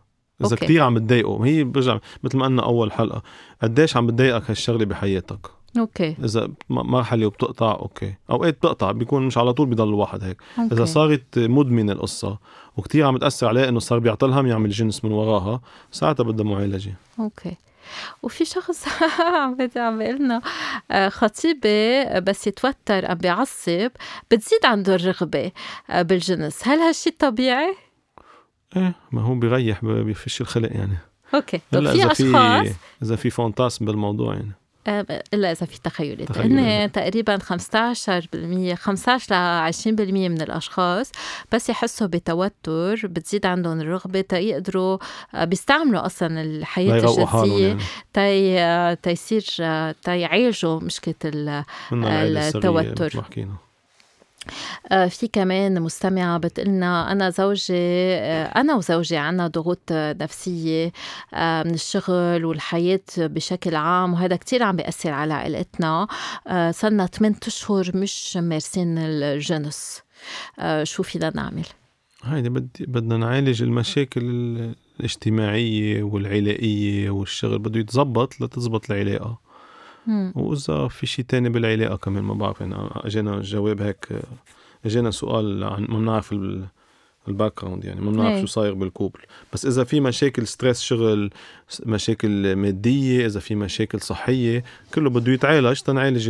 إذا 0.45 0.57
كثير 0.57 0.83
عم 0.83 0.95
بتضايقه. 0.95 1.47
هي 1.47 1.65
برجع 1.65 1.99
مثل 2.23 2.39
ما 2.39 2.45
قلنا 2.45 2.63
أول 2.63 2.93
حلقة 2.93 3.23
قديش 3.63 3.97
عم 3.97 4.07
بتضايقك 4.07 4.51
هالشغلة 4.51 4.85
بحياتك؟ 4.85 5.51
okay. 5.79 6.17
إذا 6.25 6.49
مرحلة 6.71 7.27
وبتقطع 7.27 7.73
okay. 7.73 8.15
أوقات 8.31 8.55
بتقطع 8.55 8.93
بيكون 8.93 9.27
مش 9.27 9.39
على 9.39 9.53
طول 9.53 9.67
بضل 9.67 9.89
الواحد 9.89 10.25
هيك. 10.25 10.43
okay. 10.59 10.75
اذا 10.75 10.85
صارت 10.85 11.39
مدمنة 11.39 11.93
القصة 11.93 12.39
وكتير 12.77 13.07
عم 13.07 13.17
تاثر 13.17 13.47
عليه 13.47 13.69
إنه 13.69 13.79
صار 13.79 13.99
بيعطي 13.99 14.27
هم 14.27 14.47
يعمل 14.47 14.71
جنس 14.71 15.05
من 15.05 15.13
وراها 15.13 15.61
ساعتها 15.91 16.25
بدها 16.25 16.47
معالجة. 16.47 16.95
okay. 17.19 17.57
وفي 18.23 18.45
شخص 18.45 18.89
عم 19.21 19.57
عم 19.77 20.03
لنا 20.03 20.43
آه، 20.91 21.09
خطيبي 21.09 22.05
بس 22.21 22.47
يتوتر 22.47 23.11
أو 23.11 23.15
بيعصب 23.15 23.91
بتزيد 24.31 24.67
عنده 24.67 24.95
الرغبة 24.95 25.53
آه، 25.91 26.03
بالجنس. 26.03 26.69
هل 26.69 26.79
هالشي 26.79 27.11
طبيعي؟ 27.11 27.75
إيه 28.77 28.95
ما 29.13 29.23
هو 29.23 29.35
بيريح 29.35 29.85
بفش 29.85 30.41
الخلق 30.41 30.73
يعني. 30.73 30.99
okay. 31.35 31.61
طب 31.73 31.87
في 31.87 32.13
أشخاص؟ 32.13 32.69
إذا 33.03 33.17
في 33.17 33.31
fantasme 33.31 33.85
بالموضوع 33.85 34.35
يعني. 34.35 34.53
الا 34.89 35.53
إذا 35.53 35.67
في 35.67 35.81
تخيلات 35.85 36.39
هن 36.39 36.93
تقريبا 36.93 37.39
15% 37.39 38.75
15 38.75 39.35
ل 39.35 39.73
20% 39.73 39.89
من 40.11 40.43
الأشخاص 40.43 41.13
بس 41.53 41.69
يحسوا 41.69 42.07
بتوتر 42.07 43.07
بتزيد 43.07 43.47
عندهم 43.47 43.81
الرغبة 43.81 44.21
تيقدروا 44.21 44.99
آه، 45.35 45.45
بيستعملوا 45.45 46.07
أصلا 46.07 46.43
الحياة 46.43 46.95
الجنسيه 46.95 47.67
يعني. 47.67 47.83
تي 48.13 48.61
آه، 48.61 48.95
تيصير 48.95 49.45
تيعالجوا 49.93 50.81
مشكلة 50.81 51.15
التوتر. 51.23 53.19
آه، 53.19 53.72
في 55.09 55.29
كمان 55.33 55.83
مستمعة 55.83 56.39
بتقلنا 56.39 57.13
أنا 57.13 57.31
زوجي 57.31 57.75
آه، 57.75 58.45
أنا 58.45 58.75
وزوجي 58.75 59.17
عنا 59.17 59.47
ضغوط 59.47 59.93
نفسية 59.93 60.93
آه، 61.35 61.63
من 61.63 61.75
الشغل 61.75 62.45
والحياة 62.45 63.01
بشكل 63.19 63.75
عام 63.75 64.13
وهذا 64.13 64.37
كتير 64.37 64.63
عم 64.63 64.77
بيأثر 64.77 65.11
على 65.11 65.35
عائلتنا. 65.35 66.07
صرنا 66.71 67.07
8 67.07 67.37
أشهر 67.47 67.91
مش 67.95 68.37
مارسين 68.37 68.99
الجنس. 68.99 70.03
شو 70.83 71.03
فينا 71.03 71.33
نعمل؟ 71.35 71.67
هيدي 72.25 72.49
بدنا 72.81 73.17
نعالج 73.17 73.63
المشاكل 73.63 74.21
الاجتماعية 75.01 76.03
والعلائية 76.03 77.11
والشغل 77.11 77.59
بده 77.59 77.81
يتظبط 77.81 78.41
لتزبط 78.41 78.91
العلاقة. 78.91 79.52
وإذا 80.35 80.89
في 80.89 81.07
شيء 81.07 81.25
تاني 81.25 81.49
بالعلاقة 81.49 81.97
كمان 81.97 82.25
ما 82.25 82.35
بعرف 82.35 82.61
يعني 82.61 82.75
أجينا 82.79 83.41
جواب 83.41 83.83
هيك 83.83 84.09
أجينا 84.87 85.11
سؤال 85.11 85.65
عن 85.65 85.87
ما 85.89 85.99
بنعرف 85.99 86.35
ال 87.29 87.61
background 87.61 87.85
يعني 87.85 88.01
ما 88.01 88.11
بنعرف 88.11 88.41
شو 88.41 88.47
صاير 88.47 88.75
بال 88.75 88.85
couple. 88.85 89.21
بس 89.53 89.67
إذا 89.67 89.85
في 89.85 90.01
مشاكل 90.01 90.47
stress 90.47 90.81
شغل 90.81 91.31
مشاكل 91.87 92.57
مادية 92.57 93.27
إذا 93.27 93.41
في 93.41 93.55
مشاكل 93.55 94.01
صحية 94.01 94.65
كله 94.95 95.11
بده 95.11 95.33
يتعالج 95.33 95.81
تنعالج 95.81 96.29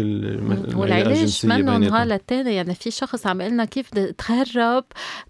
والعلاج 0.75 1.47
منه 1.47 1.79
نهار 1.79 2.07
للتاني. 2.07 2.55
يعني 2.55 2.75
في 2.75 2.91
شخص 2.91 3.27
عم 3.27 3.41
يقول 3.41 3.65
كيف 3.65 3.89
تهرب 3.95 4.85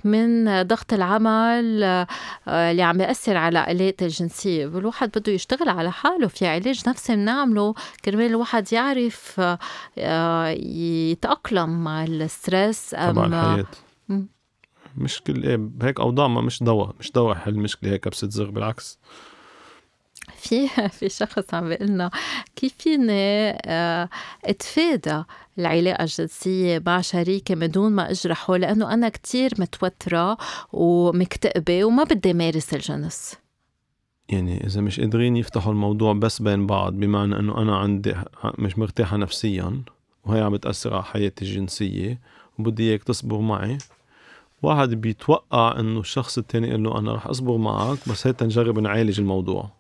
من 0.05 0.63
ضغط 0.63 0.93
العمل 0.93 1.83
آه، 1.83 2.07
اللي 2.49 2.83
عم 2.83 3.01
يأثر 3.01 3.37
على 3.37 3.59
علاقته 3.59 4.07
الجنسيه 4.07 4.67
والواحد 4.67 5.11
بده 5.19 5.33
يشتغل 5.33 5.69
على 5.69 5.93
حاله. 5.93 6.27
في 6.27 6.47
علاج 6.47 6.89
نفسي 6.89 7.17
بنعمله. 7.17 7.75
كرمال 8.05 8.27
الواحد 8.27 8.73
يعرف 8.73 9.41
آه، 9.99 10.49
يتأقلم 10.49 11.85
مع 11.85 12.05
الستريس 12.05 12.91
تبع 12.91 13.27
الحياة. 13.27 13.67
مشكلة 14.97 15.51
إيه 15.51 15.71
هيك 15.83 16.01
أوضاع 16.01 16.29
ما 16.29 16.41
مش 16.41 16.63
دواء 16.63 16.95
مش 17.01 17.13
دواء 17.13 17.37
حل 17.37 17.55
مشكلة 17.55 17.91
هيك 17.93 18.09
بس 18.09 18.21
تزغ 18.21 18.51
بالعكس. 18.51 18.99
في 20.37 20.69
في 20.99 21.09
شخص 21.09 21.55
عم 21.55 21.69
بيقول 21.69 21.89
لنا 21.89 22.11
كيف 22.57 22.75
فيني 22.79 23.51
آه، 23.67 24.09
أتفادى 24.45 25.23
العلاقة 25.59 26.03
الجنسية 26.05 26.83
مع 26.87 27.01
شريكي 27.01 27.55
من 27.55 27.71
دون 27.71 27.93
ما 27.93 28.11
أجرحه؟ 28.11 28.57
لأنه 28.57 28.95
أنا 28.95 29.09
كتير 29.09 29.51
متوترة 29.59 30.37
ومكتئبة 30.73 31.85
وما 31.85 32.05
بدي 32.05 32.33
مارس 32.33 32.75
الجنس. 32.75 33.35
يعني 34.29 34.67
إذا 34.67 34.81
مش 34.81 35.01
قادرين 35.01 35.37
يفتحوا 35.37 35.73
الموضوع 35.73 36.13
بس 36.13 36.43
بين 36.43 36.67
بعض 36.67 36.93
بمعنى 36.93 37.39
إنه 37.39 37.63
أنا 37.63 37.77
عندي 37.77 38.15
مش 38.59 38.79
مرتاحة 38.79 39.17
نفسيا 39.17 39.83
وهي 40.25 40.41
عم 40.41 40.53
بتأثر 40.53 40.95
على 40.95 41.05
حياتي 41.05 41.45
الجنسية 41.45 42.21
وبدي 42.59 42.91
إياك 42.91 43.03
تصبر 43.03 43.39
معي 43.39 43.79
واحد 44.63 44.91
بيتوقع 44.91 45.81
إنه 45.81 46.01
الشخص 46.01 46.39
التاني 46.39 46.69
يقول 46.69 46.85
له 46.85 46.99
أنا 46.99 47.15
رح 47.15 47.27
اصبر 47.27 47.57
معك 47.57 47.99
بس 48.09 48.27
هيك 48.27 48.43
نجرب 48.43 48.79
نعالج 48.79 49.21
الموضوع. 49.21 49.71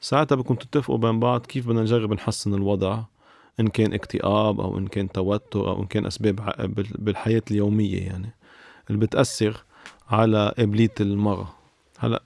ساعتها 0.00 0.36
بدكم 0.36 0.54
تتفقوا 0.54 0.98
بين 0.98 1.20
بعض 1.20 1.46
كيف 1.46 1.66
بدنا 1.66 1.82
نجرب 1.82 2.12
نحسن 2.12 2.54
الوضع 2.54 3.02
إن 3.60 3.68
كان 3.68 3.92
اكتئاب 3.92 4.60
أو 4.60 4.78
إن 4.78 4.86
كان 4.86 5.12
توتر 5.12 5.68
أو 5.68 5.82
إن 5.82 5.86
كان 5.86 6.06
أسباب 6.06 6.54
بالحياة 6.98 7.42
اليومية 7.50 8.00
يعني 8.06 8.34
اللي 8.90 9.06
بتأثر 9.06 9.64
على 10.08 10.54
قابليه 10.58 10.94
المرأة. 11.00 11.48
هلأ 11.98 12.22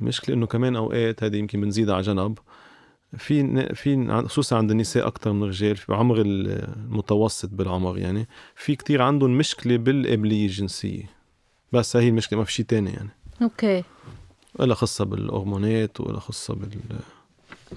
المشكلة 0.00 0.36
إنه 0.36 0.46
كمان 0.46 0.76
أوقات 0.76 1.24
هذه 1.24 1.36
يمكن 1.36 1.60
بنزيدها 1.60 1.94
على 1.94 2.02
جنب. 2.02 2.38
في 3.18 3.74
في 3.74 4.22
خصوصا 4.28 4.56
عند 4.56 4.70
النساء 4.70 5.06
أكثر 5.06 5.32
من 5.32 5.42
الرجال 5.42 5.76
في 5.76 5.94
عمر 5.94 6.22
المتوسط 6.26 7.48
بالعمر 7.52 7.98
يعني 7.98 8.28
في 8.56 8.76
كتير 8.76 9.02
عندهم 9.02 9.38
مشكلة 9.38 9.76
بالقابليه 9.76 10.46
الجنسية. 10.46 11.10
بس 11.72 11.96
هي 11.96 12.08
المشكلة 12.08 12.38
ما 12.38 12.44
في 12.44 12.52
شيء 12.52 12.66
تاني 12.66 12.90
يعني. 12.90 13.10
أوكي. 13.42 13.84
ولا 14.54 14.74
خصها 14.74 15.04
بالهرمونات 15.04 16.00
ولا 16.00 16.20
خصها 16.20 16.56
بال 16.56 16.68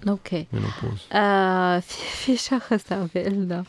أوكي. 0.08 0.46
آه 1.14 1.80
في 1.80 2.26
في 2.26 2.38
شخص 2.38 2.94
عم 2.94 3.08
بيقول 3.16 3.34
لنا 3.34 3.64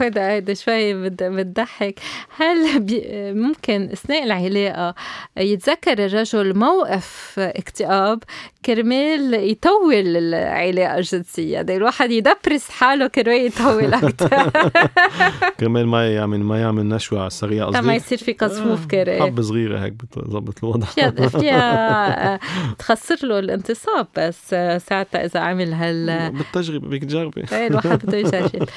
هذا 0.00 0.28
هيدا 0.28 0.54
شوي 0.54 1.10
بتضحك. 1.10 2.00
هل 2.36 2.80
بي 2.80 3.02
ممكن 3.32 3.82
أثناء 3.82 4.24
العلاقة 4.24 4.94
يتذكر 5.36 6.04
الرجل 6.04 6.58
موقف 6.58 7.34
اكتئاب؟ 7.38 8.22
كرمال 8.66 9.34
يطول 9.50 10.16
العلاقة 10.16 10.98
الجنسية. 10.98 11.52
يعني 11.54 11.76
الواحد 11.76 12.10
يدبرس 12.10 12.70
حاله 12.70 13.06
كرمال 13.06 13.46
يطول 13.46 13.94
أكثر 13.94 14.50
كرمال 15.60 15.86
ما 15.86 16.14
يعمل 16.14 16.40
ما 16.40 16.60
يعمل 16.60 16.88
نشوة 16.88 17.18
على 17.18 17.26
السريع. 17.26 17.66
قصدي 17.66 17.80
ما 17.86 17.94
يصير 17.94 18.18
في 18.18 18.32
قصفوف 18.32 18.86
كريه 18.86 19.22
حبه 19.22 19.42
صغيرة 19.42 19.78
هيك 19.84 19.92
بتظبط 19.92 20.64
الوضع. 20.64 20.86
فيها 20.86 21.10
فيها 21.28 22.40
تخسر 22.78 23.26
له 23.26 23.38
الانتصاب 23.38 24.06
بس 24.16 24.48
ساعتها 24.88 25.24
إذا 25.24 25.40
عمل 25.40 25.72
هال 25.72 26.30
بالتجربه 26.32 26.88
بدك 26.88 27.02
تجربي. 27.04 27.44
إيه 27.52 27.66
الواحد 27.66 28.06
بده 28.06 28.18
يجرب. 28.22 28.68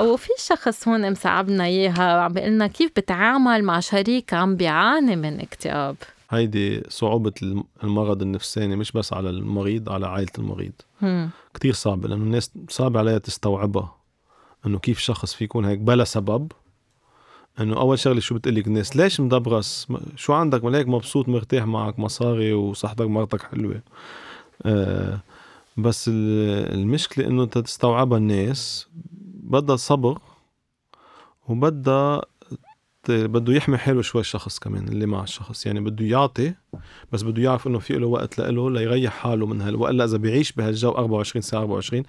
وفي 0.00 0.28
شخص 0.38 0.88
هون 0.88 1.10
مصعبنا 1.10 1.64
إياها 1.64 2.20
عم 2.20 2.32
بيقول 2.32 2.50
لنا 2.50 2.66
كيف 2.66 2.90
بتعامل 2.96 3.64
مع 3.64 3.80
شريك 3.80 4.34
عم 4.34 4.56
بيعاني 4.56 5.16
من 5.16 5.40
اكتئاب؟ 5.40 5.96
هيدي 6.30 6.82
صعوبة 6.88 7.32
المرض 7.84 8.22
النفساني 8.22 8.76
مش 8.76 8.92
بس 8.92 9.12
على 9.12 9.30
المريض 9.30 9.88
على 9.88 10.06
عائلة 10.06 10.30
المريض. 10.38 10.72
مم. 11.02 11.30
كتير 11.54 11.72
صعبة 11.72 12.08
لأنه 12.08 12.24
الناس 12.24 12.50
صعب 12.68 12.96
عليها 12.96 13.18
تستوعبها. 13.18 13.96
إنه 14.66 14.78
كيف 14.78 14.98
شخص 14.98 15.34
في 15.34 15.44
يكون 15.44 15.64
هيك 15.64 15.78
بلا 15.78 16.04
سبب. 16.04 16.52
إنه 17.60 17.80
أول 17.80 17.98
شغلة 17.98 18.20
شو 18.20 18.34
بتقلك 18.34 18.66
الناس؟ 18.66 18.96
ليش 18.96 19.20
مدبرس؟ 19.20 19.88
شو 20.16 20.32
عندك؟ 20.32 20.64
ملاك 20.64 20.88
مبسوط 20.88 21.28
مرتاح 21.28 21.64
معك 21.64 21.98
مصاري 21.98 22.52
وصحتك 22.52 23.06
مرتك 23.06 23.42
حلوة. 23.42 23.82
آه 24.62 25.20
بس 25.76 26.10
المشكلة 26.12 27.26
إنه 27.26 27.44
تستوعبها 27.44 28.18
الناس 28.18 28.88
بدها 29.42 29.76
صبر 29.76 30.18
وبدها 31.48 32.22
بده 33.08 33.52
يحمي 33.52 33.76
حاله 33.78 34.02
شوي 34.02 34.20
الشخص 34.20 34.58
كمان 34.58 34.88
اللي 34.88 35.06
مع 35.06 35.22
الشخص. 35.22 35.66
يعني 35.66 35.80
بده 35.80 36.04
يعطي 36.04 36.54
بس 37.12 37.22
بده 37.22 37.42
يعرف 37.42 37.66
إنه 37.66 37.78
في 37.78 37.92
له 37.98 38.06
وقت 38.06 38.38
له 38.40 38.70
ليريح 38.70 39.12
حاله 39.12 39.46
من 39.46 39.60
هال 39.62 39.76
وإلا 39.76 40.04
إذا 40.04 40.16
بيعيش 40.16 40.52
بهالجو 40.52 40.90
24 40.90 41.42
ساعة 41.42 41.60
24 41.60 42.02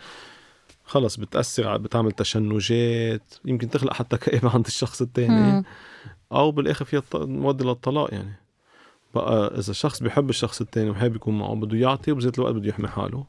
خلص 0.86 1.18
بتأثر 1.18 1.78
بتعمل 1.78 2.12
تشنجات 2.12 3.34
يمكن 3.46 3.70
تخلق 3.70 3.94
حتى 3.94 4.18
كآبه 4.18 4.50
عند 4.50 4.66
الشخص 4.66 5.02
الثاني. 5.02 5.64
أو 6.32 6.52
بالآخر 6.52 6.86
فيها 6.86 7.00
تودي 7.00 7.64
للطلاق 7.64 8.14
يعني. 8.14 8.34
بقى 9.16 9.58
إذا 9.60 9.74
شخص 9.74 10.04
بيحب 10.04 10.30
الشخص 10.30 10.62
الثاني 10.62 10.90
وحابب 10.90 11.16
يكون 11.16 11.38
معه 11.40 11.56
بده 11.56 11.78
يعطي 11.78 12.12
وبذات 12.12 12.40
الوقت 12.40 12.54
بده 12.56 12.70
يحمي 12.70 12.88
حاله. 12.88 13.26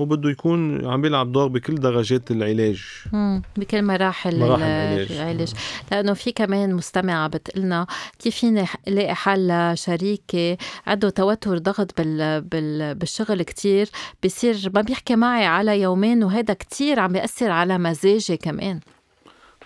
وبده 0.00 0.30
يكون 0.30 0.86
عم 0.86 1.02
بيلعب 1.02 1.32
دور 1.32 1.48
بكل 1.48 1.74
درجات 1.74 2.30
العلاج 2.30 2.82
مم. 3.12 3.42
بكل 3.56 3.82
مراحل, 3.82 4.38
مراحل 4.38 4.62
العلاج. 4.62 5.12
العلاج. 5.12 5.52
لأنه 5.92 6.12
في 6.12 6.32
كمان 6.32 6.74
مستمعه 6.74 7.28
بتقلنا 7.28 7.86
كيف 8.18 8.36
فيني 8.36 8.64
ألاقي 8.88 9.14
حل 9.14 9.72
لشريكي 9.72 10.56
عنده 10.86 11.10
توتر 11.10 11.58
ضغط 11.58 12.00
بال... 12.00 12.40
بال... 12.40 12.94
بالشغل 12.94 13.42
كتير 13.42 13.88
بصير 14.24 14.56
ما 14.74 14.80
بيحكي 14.80 15.16
معي 15.16 15.46
على 15.46 15.80
يومين 15.80 16.24
وهذا 16.24 16.54
كتير 16.54 17.00
عم 17.00 17.12
بيأثر 17.12 17.50
على 17.50 17.78
مزاجي 17.78 18.36
كمان 18.36 18.80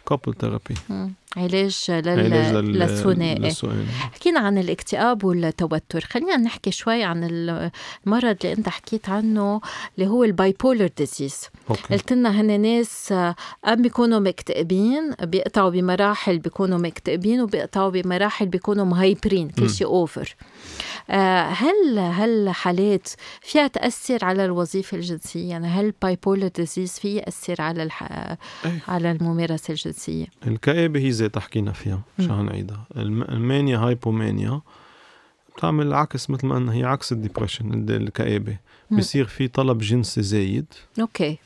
couple 0.08 0.34
therapy. 0.40 0.74
علاج, 1.36 1.86
لل... 1.88 2.08
علاج 2.08 2.54
لل... 2.54 2.78
للثنائي؟ 2.78 3.54
حكينا 4.14 4.40
عن 4.40 4.58
الاكتئاب 4.58 5.24
والتوتر. 5.24 6.00
خلينا 6.00 6.36
نحكي 6.36 6.70
شوي 6.70 7.02
عن 7.02 7.24
المرض 7.24 8.36
اللي 8.44 8.52
انت 8.58 8.68
حكيت 8.68 9.08
عنه 9.08 9.60
اللي 9.98 10.08
هو 10.08 10.24
ال 10.24 10.33
bipolar 10.33 10.90
disease 10.96 11.40
okay. 11.70 11.94
قلت 11.94 12.12
لنا 12.12 12.40
هن 12.40 12.60
ناس 12.60 13.14
أم 13.68 13.82
بيكونوا 13.82 14.18
مكتئبين 14.18 15.14
بيقطعوا 15.22 15.70
بمراحل 15.70 16.38
بيكونوا 16.38 16.78
مكتئبين 16.78 17.40
وبيقطعوا 17.40 17.90
بمراحل 17.90 18.46
بيكونوا 18.46 18.84
مهايبرين 18.84 19.48
كل 19.48 19.70
شيء 19.70 19.86
over 19.86 20.36
هل 21.52 21.98
هالحالات 21.98 23.08
فيها 23.42 23.66
تاثر 23.66 24.24
على 24.24 24.44
الوظيفة 24.44 24.96
الجنسية 24.96 25.50
يعني 25.50 25.66
هل 25.66 25.92
bipolar 26.02 26.48
disease 26.48 26.98
فيه 26.98 27.16
يأثر 27.20 27.62
على 27.62 27.82
الح... 27.82 28.02
أي. 28.64 28.78
على 28.88 29.10
الممارسة 29.10 29.70
الجنسية 29.72 30.26
الكآبة 30.46 31.00
هي 31.00 31.12
زي 31.12 31.30
حكينا 31.36 31.72
فيها 31.72 32.00
مش 32.18 32.24
مم. 32.24 32.32
هنعيدها 32.32 32.84
ال 32.96 33.05
م- 33.05 33.22
ال 33.22 33.32
mania 33.32 33.78
hypomania 33.78 34.60
بتعمل 35.56 35.94
عكس 35.94 36.30
مثل 36.30 36.46
ما 36.46 36.74
هي 36.74 36.84
عكس 36.84 37.12
ال 37.12 37.18
depression 37.18 37.72
ال- 37.74 38.02
الكآبة 38.02 38.56
مم. 38.90 38.98
بصير 38.98 39.24
في 39.26 39.48
طلب 39.48 39.78
جنسي 39.78 40.22
زايد 40.22 40.66
okay 41.00 41.38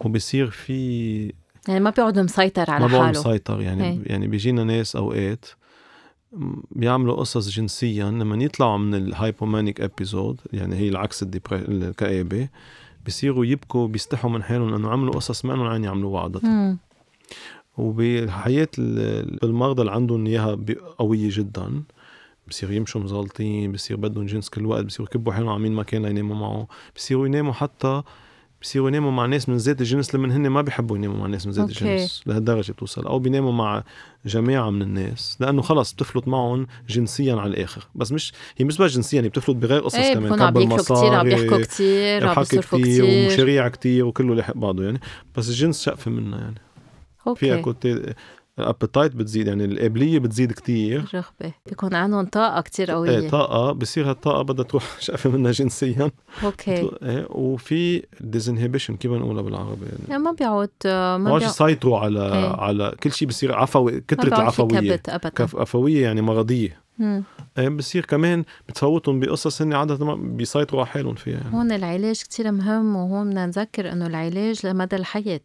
وبصير 0.00 0.50
في 0.50 1.32
يعني 1.68 1.80
ما 1.80 1.90
بيقعد 1.90 2.18
مسيطر 2.18 2.70
على 2.70 2.88
ما 2.88 2.98
حاله 3.04 3.20
مسيطر 3.20 3.60
يعني 3.60 3.84
إيه. 3.84 3.98
يعني 4.06 4.26
بيجينا 4.26 4.64
ناس 4.64 4.96
أوقات 4.96 5.44
بيعملوا 6.70 7.14
قصص 7.14 7.48
جنسيا 7.48 8.04
لما 8.10 8.44
يطلعوا 8.44 8.78
من 8.78 8.94
ال 8.94 9.03
hypomanic 9.03 9.80
episode 9.80 10.40
يعني 10.52 10.76
هي 10.76 10.88
العكس 10.88 11.24
الكآبة 11.52 12.48
بصيروا 13.06 13.44
يبكوا 13.44 13.86
بيستحوا 13.88 14.30
من 14.30 14.42
حالهم 14.42 14.70
لأنه 14.70 14.90
عملوا 14.90 15.12
قصص 15.14 15.44
ما 15.44 15.52
لهم 15.52 15.66
عين 15.66 15.84
يعملوها 15.84 16.22
عادة. 16.22 16.40
وبحياة 17.78 18.68
ال- 18.78 19.44
المرضى 19.44 19.80
اللي 19.82 19.92
عندهم 19.92 20.26
إياها 20.26 20.58
قوية 20.98 21.28
جدا 21.32 21.82
بصير 22.48 22.72
يمشوا 22.72 23.00
مزلطين 23.00 23.72
بصير 23.72 23.96
بدهم 23.96 24.26
جنس 24.26 24.48
كل 24.48 24.66
وقت 24.66 24.84
بصيروا 24.84 25.08
يكبوا 25.10 25.32
حالهم 25.32 25.48
على 25.48 25.58
مين 25.62 25.72
ما 25.72 25.82
كان 25.82 26.06
ليناموا 26.06 26.36
معه 26.36 26.68
بصيروا 26.96 27.26
يناموا 27.26 27.52
حتى 27.52 28.02
بصيروا 28.64 28.88
يناموا 28.88 29.10
مع 29.10 29.26
ناس 29.26 29.48
من 29.48 29.56
ذات 29.56 29.80
الجنس 29.80 30.14
لمن 30.14 30.30
هن 30.30 30.48
ما 30.48 30.62
بيحبوا 30.62 30.96
يناموا 30.96 31.16
مع 31.16 31.26
ناس 31.26 31.46
من 31.46 31.52
ذات. 31.52 31.68
الجنس 31.68 32.22
لهالدرجة 32.26 32.72
بتوصل. 32.72 33.06
أو 33.06 33.18
بيناموا 33.18 33.52
مع 33.52 33.84
جماعة 34.26 34.70
من 34.70 34.82
الناس. 34.82 35.36
لأنه 35.40 35.62
خلص 35.62 35.92
بتفلت 35.92 36.28
معهم 36.28 36.66
جنسيا 36.88 37.34
على 37.34 37.50
الآخر. 37.50 37.88
بس 37.94 38.12
مش 38.12 38.32
هي 38.56 38.64
مش 38.64 38.78
بس 38.78 38.90
جنسيا 38.90 39.22
هي 39.22 39.28
بتفلت 39.28 39.56
بغير 39.56 39.80
قصص 39.80 39.94
إيه 39.94 40.14
كمان. 40.14 40.42
عم 40.42 40.52
بياكلوا 40.52 40.78
كتير 40.78 41.14
عم 41.14 41.24
بيحكوا 41.24 41.62
كتير 41.64 42.28
عم 42.28 42.34
بيصرفوا 42.34 42.78
كتير 42.78 43.04
كتير. 43.04 43.24
ومشاريع 43.24 43.68
كتير 43.68 44.04
وكله 44.04 44.34
لاحق 44.34 44.56
بعضه 44.56 44.84
يعني. 44.84 45.00
بس 45.36 45.48
الجنس 45.48 45.82
شقفة 45.82 46.10
منها 46.10 46.38
يعني. 46.38 46.60
فيها 47.36 47.56
okay 47.56 47.62
كنت 47.62 48.14
ال 48.58 48.64
appetite 48.64 49.16
بتزيد 49.16 49.46
يعني 49.46 49.64
القابليه 49.64 50.18
بتزيد 50.18 50.52
كتير. 50.52 51.04
رغبة. 51.14 51.54
بيكون 51.66 51.94
عندهم 51.94 52.26
طاقة 52.26 52.60
كتير 52.60 52.88
إيه 52.88 52.94
قوية 52.94 53.28
طاقة. 53.30 53.72
بصير 53.72 54.10
هالطاقة 54.10 54.42
بدها 54.42 54.64
تروح 54.64 54.84
شقفه 55.00 55.30
منها 55.30 55.52
جنسيا. 55.52 56.10
okay. 56.44 56.90
إيه 57.02 57.26
وفي 57.30 58.02
disinhibition 58.20 58.96
كيف 58.96 59.10
بنقولها 59.10 59.42
بالعربي؟ 59.42 59.86
يعني 60.08 60.22
ما 60.22 60.32
بيعود 60.32 60.70
ما 60.84 61.18
ما 61.18 61.24
بيعود 61.24 61.42
يسيطروا 61.42 61.98
على 61.98 62.32
إيه. 62.32 62.56
على 62.56 62.94
كل 63.02 63.12
شيء 63.12 63.28
بصير 63.28 63.54
عفوي 63.54 64.00
كثره 64.08 64.28
العفوية. 64.36 64.96
كبت 64.96 65.08
ابدا. 65.08 65.32
عفوية 65.60 66.02
يعني 66.02 66.22
مرضية. 66.22 66.84
إيه 67.58 67.68
بصير 67.68 68.04
كمان 68.04 68.44
بتفوتهم 68.68 69.20
بقصص 69.20 69.62
هن 69.62 69.72
عادة 69.72 70.04
ما 70.04 70.14
بيسيطروا 70.14 70.80
على 70.80 70.90
حالهم 70.90 71.14
فيها. 71.14 71.34
يعني 71.40 71.54
هون 71.56 71.72
العلاج 71.72 72.22
كتير 72.22 72.52
مهم 72.52 72.96
وهون 72.96 73.28
بدنا 73.30 73.46
نذكر 73.46 73.92
إنه 73.92 74.06
العلاج 74.06 74.66
لمدى 74.66 74.96
الحياة. 74.96 75.40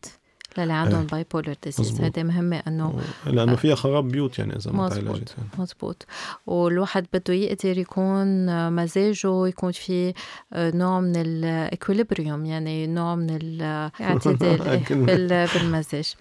للي 0.57 0.73
عندهم. 0.73 1.05
bipolar 1.05 1.55
disease. 1.63 2.01
هيدي 2.01 2.23
مهمة 2.23 2.63
إنه 2.67 3.01
لأنه 3.25 3.55
فيها 3.55 3.75
خراب 3.75 4.07
بيوت 4.07 4.39
يعني 4.39 4.55
إذا 4.55 4.71
ما. 4.71 4.89
تعالجت 4.89 5.35
يعني. 5.37 5.49
مزبوط 5.57 6.05
والواحد 6.47 7.05
بده 7.13 7.33
يقدر 7.33 7.77
يكون 7.77 8.45
مزاجه 8.75 9.47
يكون 9.47 9.71
في 9.71 10.13
نوع 10.55 10.99
من 10.99 11.15
ال 11.15 11.28
équilibre 11.28 12.45
يعني 12.45 12.87
نوع 12.87 13.15
من 13.15 13.37
الاعتدال 13.41 14.83
بالمزاج 15.53 16.15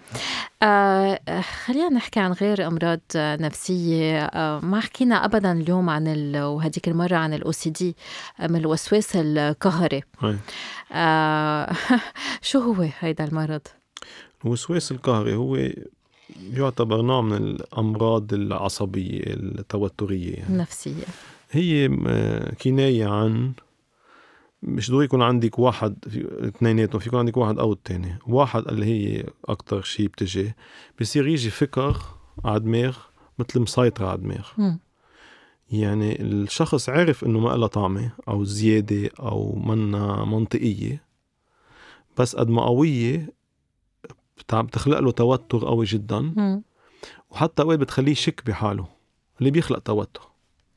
آه 0.63 1.19
خلينا 1.65 1.89
نحكي 1.89 2.19
عن 2.19 2.31
غير 2.31 2.67
أمراض 2.67 2.99
نفسية 3.15 4.25
آه 4.25 4.59
ما 4.59 4.79
حكينا 4.79 5.25
ابدا 5.25 5.51
اليوم 5.51 5.89
عن 5.89 6.35
وهديك 6.35 6.87
المرة 6.87 7.15
عن 7.15 7.33
ال 7.33 7.51
OCD 7.51 7.95
من 8.39 8.55
الوسواس 8.55 9.15
القهري. 9.15 10.03
آه 10.91 11.75
شو 12.41 12.59
هو 12.59 12.87
هيدا 12.99 13.23
المرض 13.23 13.61
الوسواس 14.45 14.91
القهري 14.91 15.35
هو 15.35 15.69
يعتبر 16.53 17.01
نوع 17.01 17.21
من 17.21 17.33
الأمراض 17.37 18.33
العصبية 18.33 19.21
التوترية 19.25 20.33
يعني. 20.33 20.53
النفسيه 20.53 21.03
هي 21.51 21.87
م- 21.87 22.39
كناية 22.61 23.05
عن 23.07 23.51
مش 24.63 24.89
ضروري 24.89 25.05
يكون 25.05 25.21
عندك 25.21 25.59
واحد 25.59 25.95
اثنيناتهم 26.41 26.99
في 26.99 27.07
يكون 27.07 27.19
عندك 27.19 27.37
واحد 27.37 27.59
أو 27.59 27.73
التاني 27.73 28.15
واحد 28.27 28.67
اللي 28.67 28.85
هي 28.85 29.23
أكتر 29.45 29.81
شيء 29.81 30.07
بتجي 30.07 30.53
بصير 31.01 31.27
يجي 31.27 31.49
فكر 31.49 31.97
على 32.45 32.59
دماغ 32.59 32.97
مثل 33.39 33.59
مسيطر 33.59 34.05
على 34.05 34.17
دماغ. 34.17 34.47
يعني 35.71 36.21
الشخص 36.21 36.89
عرف 36.89 37.23
إنه 37.23 37.39
ما 37.39 37.49
لها 37.49 37.67
طعمة 37.67 38.11
أو 38.27 38.43
زيادة 38.43 39.09
أو 39.19 39.55
منا 39.55 40.25
منطقية 40.25 41.03
بس 42.17 42.35
قد 42.35 42.49
ما 42.49 42.65
قوية 42.65 43.33
بتخلق 44.53 44.99
له 44.99 45.11
توتر 45.11 45.65
قوي 45.65 45.85
جدا. 45.85 46.19
مم. 46.19 46.63
وحتى 47.31 47.61
اوقات 47.61 47.79
بتخليه 47.79 48.11
يشك 48.11 48.41
بحاله. 48.45 48.85
اللي 49.39 49.51
بيخلق 49.51 49.79
توتر. 49.79 50.21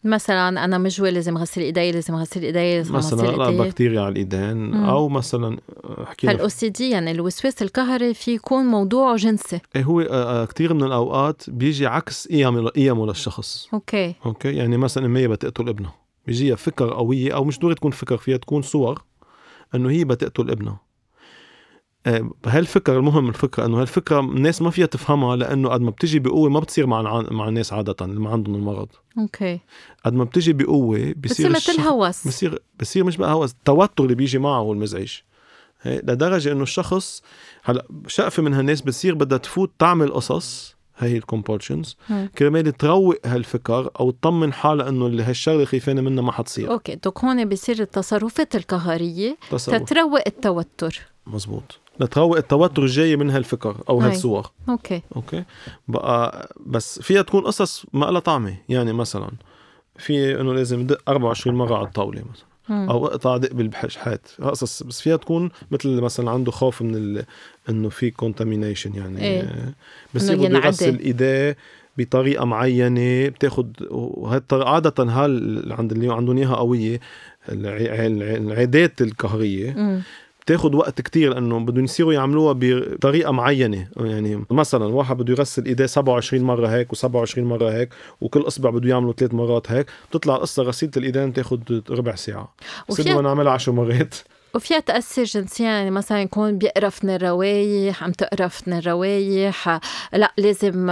مثلا 0.04 0.64
أنا 0.64 0.78
مجوي 0.78 1.10
لازم 1.10 1.36
اغسل 1.36 1.60
إيدي 1.60 1.92
لازم 1.92 2.14
اغسل 2.14 2.42
إيدي 2.44 2.76
لازم 2.76 2.94
مثلا 2.94 3.28
اغسل 3.28 3.42
إيدي. 3.42 3.58
بكتيريا 3.58 4.00
على 4.00 4.08
الإيدين. 4.08 4.56
مم. 4.56 4.84
أو 4.84 5.08
مثلا 5.08 5.58
حكينا 6.06 6.32
هالاو 6.32 6.48
سي 6.48 6.68
دي 6.68 6.90
يعني 6.90 7.10
الوسواس 7.10 7.62
القهري 7.62 8.14
في 8.14 8.34
يكون 8.34 8.64
موضوعه 8.64 9.16
جنسي. 9.16 9.60
إيه 9.76 9.82
هو 9.82 10.00
آه، 10.00 10.42
آه، 10.42 10.44
كتير 10.44 10.74
من 10.74 10.82
الأوقات 10.82 11.50
بيجي 11.50 11.86
عكس 11.86 12.28
قيمه 12.28 12.68
قيمه 12.68 13.06
للشخص. 13.06 13.68
okay. 13.74 14.14
okay؟ 14.26 14.56
يعني 14.56 14.76
مثلا 14.76 15.06
امي 15.06 15.26
بتقتل 15.26 15.68
ابنها 15.68 15.94
بيجيها 16.26 16.56
فكر 16.56 16.94
قوية 16.94 17.34
أو 17.34 17.44
مش 17.44 17.58
ضروري 17.58 17.74
تكون 17.74 17.90
فكر 17.90 18.16
فيها 18.16 18.36
تكون 18.36 18.62
صور 18.62 19.02
إنه 19.74 19.90
هي 19.90 20.04
بتقتل 20.04 20.50
ابنها. 20.50 20.72
آه، 20.72 20.91
هالفكرة 22.46 22.98
المهم 22.98 23.28
الفكرة 23.28 23.66
إنه 23.66 23.80
هالفكرة 23.80 24.20
الناس 24.20 24.62
ما 24.62 24.70
فيها 24.70 24.86
تفهمها 24.86 25.36
لأنه 25.36 25.68
قد 25.68 25.80
ما 25.80 25.90
بتجي 25.90 26.18
بقوة 26.18 26.50
ما 26.50 26.60
بتصير 26.60 26.86
مع 26.86 27.22
مع 27.30 27.48
الناس 27.48 27.72
عادة 27.72 27.96
اللي 28.00 28.20
ما 28.20 28.30
عندهم 28.30 28.54
المرض. 28.54 28.88
okay. 29.18 29.60
قد 30.04 30.14
ما 30.14 30.24
بتجي 30.24 30.52
بقوة 30.52 30.98
بصير 30.98 31.14
بصير 31.16 31.50
مثل 31.50 31.80
هوس. 31.80 32.28
بصير 32.28 32.62
بصير 32.80 33.04
مش 33.04 33.16
بقى 33.16 33.32
هوس 33.32 33.50
التوتر 33.50 34.04
اللي 34.04 34.14
بيجي 34.14 34.38
معه 34.38 34.58
هو 34.58 34.72
المزعج 34.72 35.12
هي 35.82 35.98
لدرجة 35.98 36.52
إنه 36.52 36.62
الشخص 36.62 37.22
هلأ 37.64 37.86
شقفة 38.06 38.42
من 38.42 38.54
هالناس 38.54 38.80
بتصير 38.82 39.14
بدها 39.14 39.38
تفوت 39.38 39.70
تعمل 39.78 40.12
قصص 40.12 40.76
هي 40.98 41.16
ال 41.16 41.23
compulsions. 41.23 41.96
كرمال 42.38 42.72
تروق 42.72 43.16
هالفكر 43.24 43.90
أو 44.00 44.10
تطمن 44.10 44.52
حالها 44.52 44.88
إنه 44.88 45.06
اللي 45.06 45.22
هالشغلة 45.22 45.64
خايفانه 45.64 46.00
منها 46.00 46.22
ما 46.22 46.32
حتصير. 46.32 46.70
okay 46.70 46.94
donc 46.94 47.24
هون 47.24 47.44
بيصير 47.44 47.80
التصرفات 47.80 48.56
القهرية 48.56 49.36
تتروق 49.50 50.22
التوتر. 50.26 51.00
مزبوط. 51.26 51.78
لتروق 52.00 52.36
التوتر 52.36 52.82
الجاي 52.82 53.16
من 53.16 53.30
هالفكر 53.30 53.76
أو 53.88 54.00
هاي. 54.00 54.10
هالصور. 54.10 54.50
okay. 54.68 55.02
okay؟ 55.16 55.44
بقى 55.88 56.48
بس 56.66 57.00
فيها 57.02 57.22
تكون 57.22 57.42
قصص 57.42 57.86
ما 57.92 58.06
لها 58.06 58.20
طعمة. 58.20 58.54
يعني 58.68 58.92
مثلا 58.92 59.30
في 59.98 60.40
إنه 60.40 60.54
لازم 60.54 60.80
ندق 60.80 60.98
24 61.08 61.56
مرة 61.56 61.76
على 61.76 61.86
الطاولة 61.86 62.20
مثلا. 62.32 62.46
مم. 62.68 62.90
أو 62.90 63.06
اقطع 63.06 63.36
دق 63.36 63.52
بالحشحات 63.52 64.28
قصص. 64.42 64.82
بس 64.82 65.00
فيها 65.00 65.16
تكون 65.16 65.50
مثل 65.70 65.88
مثلا 66.00 66.30
عنده 66.30 66.50
خوف 66.52 66.82
من 66.82 66.94
ال... 66.94 67.24
إنه 67.68 67.88
في 67.88 68.10
كونتامينيشن 68.10 68.94
يعني. 68.94 69.20
إيه. 69.22 69.40
إنه 69.40 69.72
بده 70.14 70.32
ينعدي. 70.44 70.66
يغسل 70.66 70.98
إيديه 70.98 71.56
بطريقة 71.98 72.44
معينة. 72.44 73.28
بتاخد 73.28 73.76
وهالطريقة 73.90 74.68
عادة 74.70 75.04
هال 75.04 75.72
عند 75.72 75.92
اللي 75.92 76.14
عندهم 76.14 76.36
إياها 76.36 76.54
قوية. 76.56 77.00
الع- 77.48 77.76
الع- 78.06 78.36
العادات 78.36 79.00
القهرية. 79.02 80.02
بتاخد 80.42 80.74
وقت 80.74 81.00
كتير 81.00 81.34
لأنه 81.34 81.58
بدهم 81.58 81.84
يصيروا 81.84 82.12
يعملوها 82.12 82.54
بطريقة 82.58 83.32
معينة. 83.32 83.88
يعني 83.96 84.44
مثلا 84.50 84.84
واحد 84.84 85.16
بده 85.16 85.32
يغسل 85.32 85.66
إيديه 85.66 85.86
27 85.86 86.42
مرة 86.44 86.66
هيك 86.68 86.94
و27 86.94 87.38
مرة 87.38 87.70
هيك 87.70 87.94
وكل 88.20 88.40
إصبع 88.40 88.70
بده 88.70 88.88
يعملوا 88.90 89.12
ثلاث 89.12 89.34
مرات 89.34 89.72
هيك 89.72 89.86
بتطلع 90.10 90.36
القصة 90.36 90.62
غسيلة 90.62 90.92
الإيدين 90.96 91.30
بتاخد 91.30 91.82
ربع 91.90 92.14
ساعة. 92.14 92.54
وفيها 92.88 93.22
نعملها 93.22 93.52
10 93.52 93.72
مرات. 93.72 94.14
وفيها 94.54 94.80
تأثر 94.80 95.24
جنسيا 95.24 95.66
يعني 95.66 95.90
مثلا 95.90 96.22
يكون 96.22 96.58
بيقرف 96.58 97.04
من 97.04 97.10
الروايح 97.10 98.04
عم 98.04 98.12
تقرف 98.12 98.68
من 98.68 98.78
الروايح 98.78 99.80
لا 100.12 100.32
لازم 100.36 100.86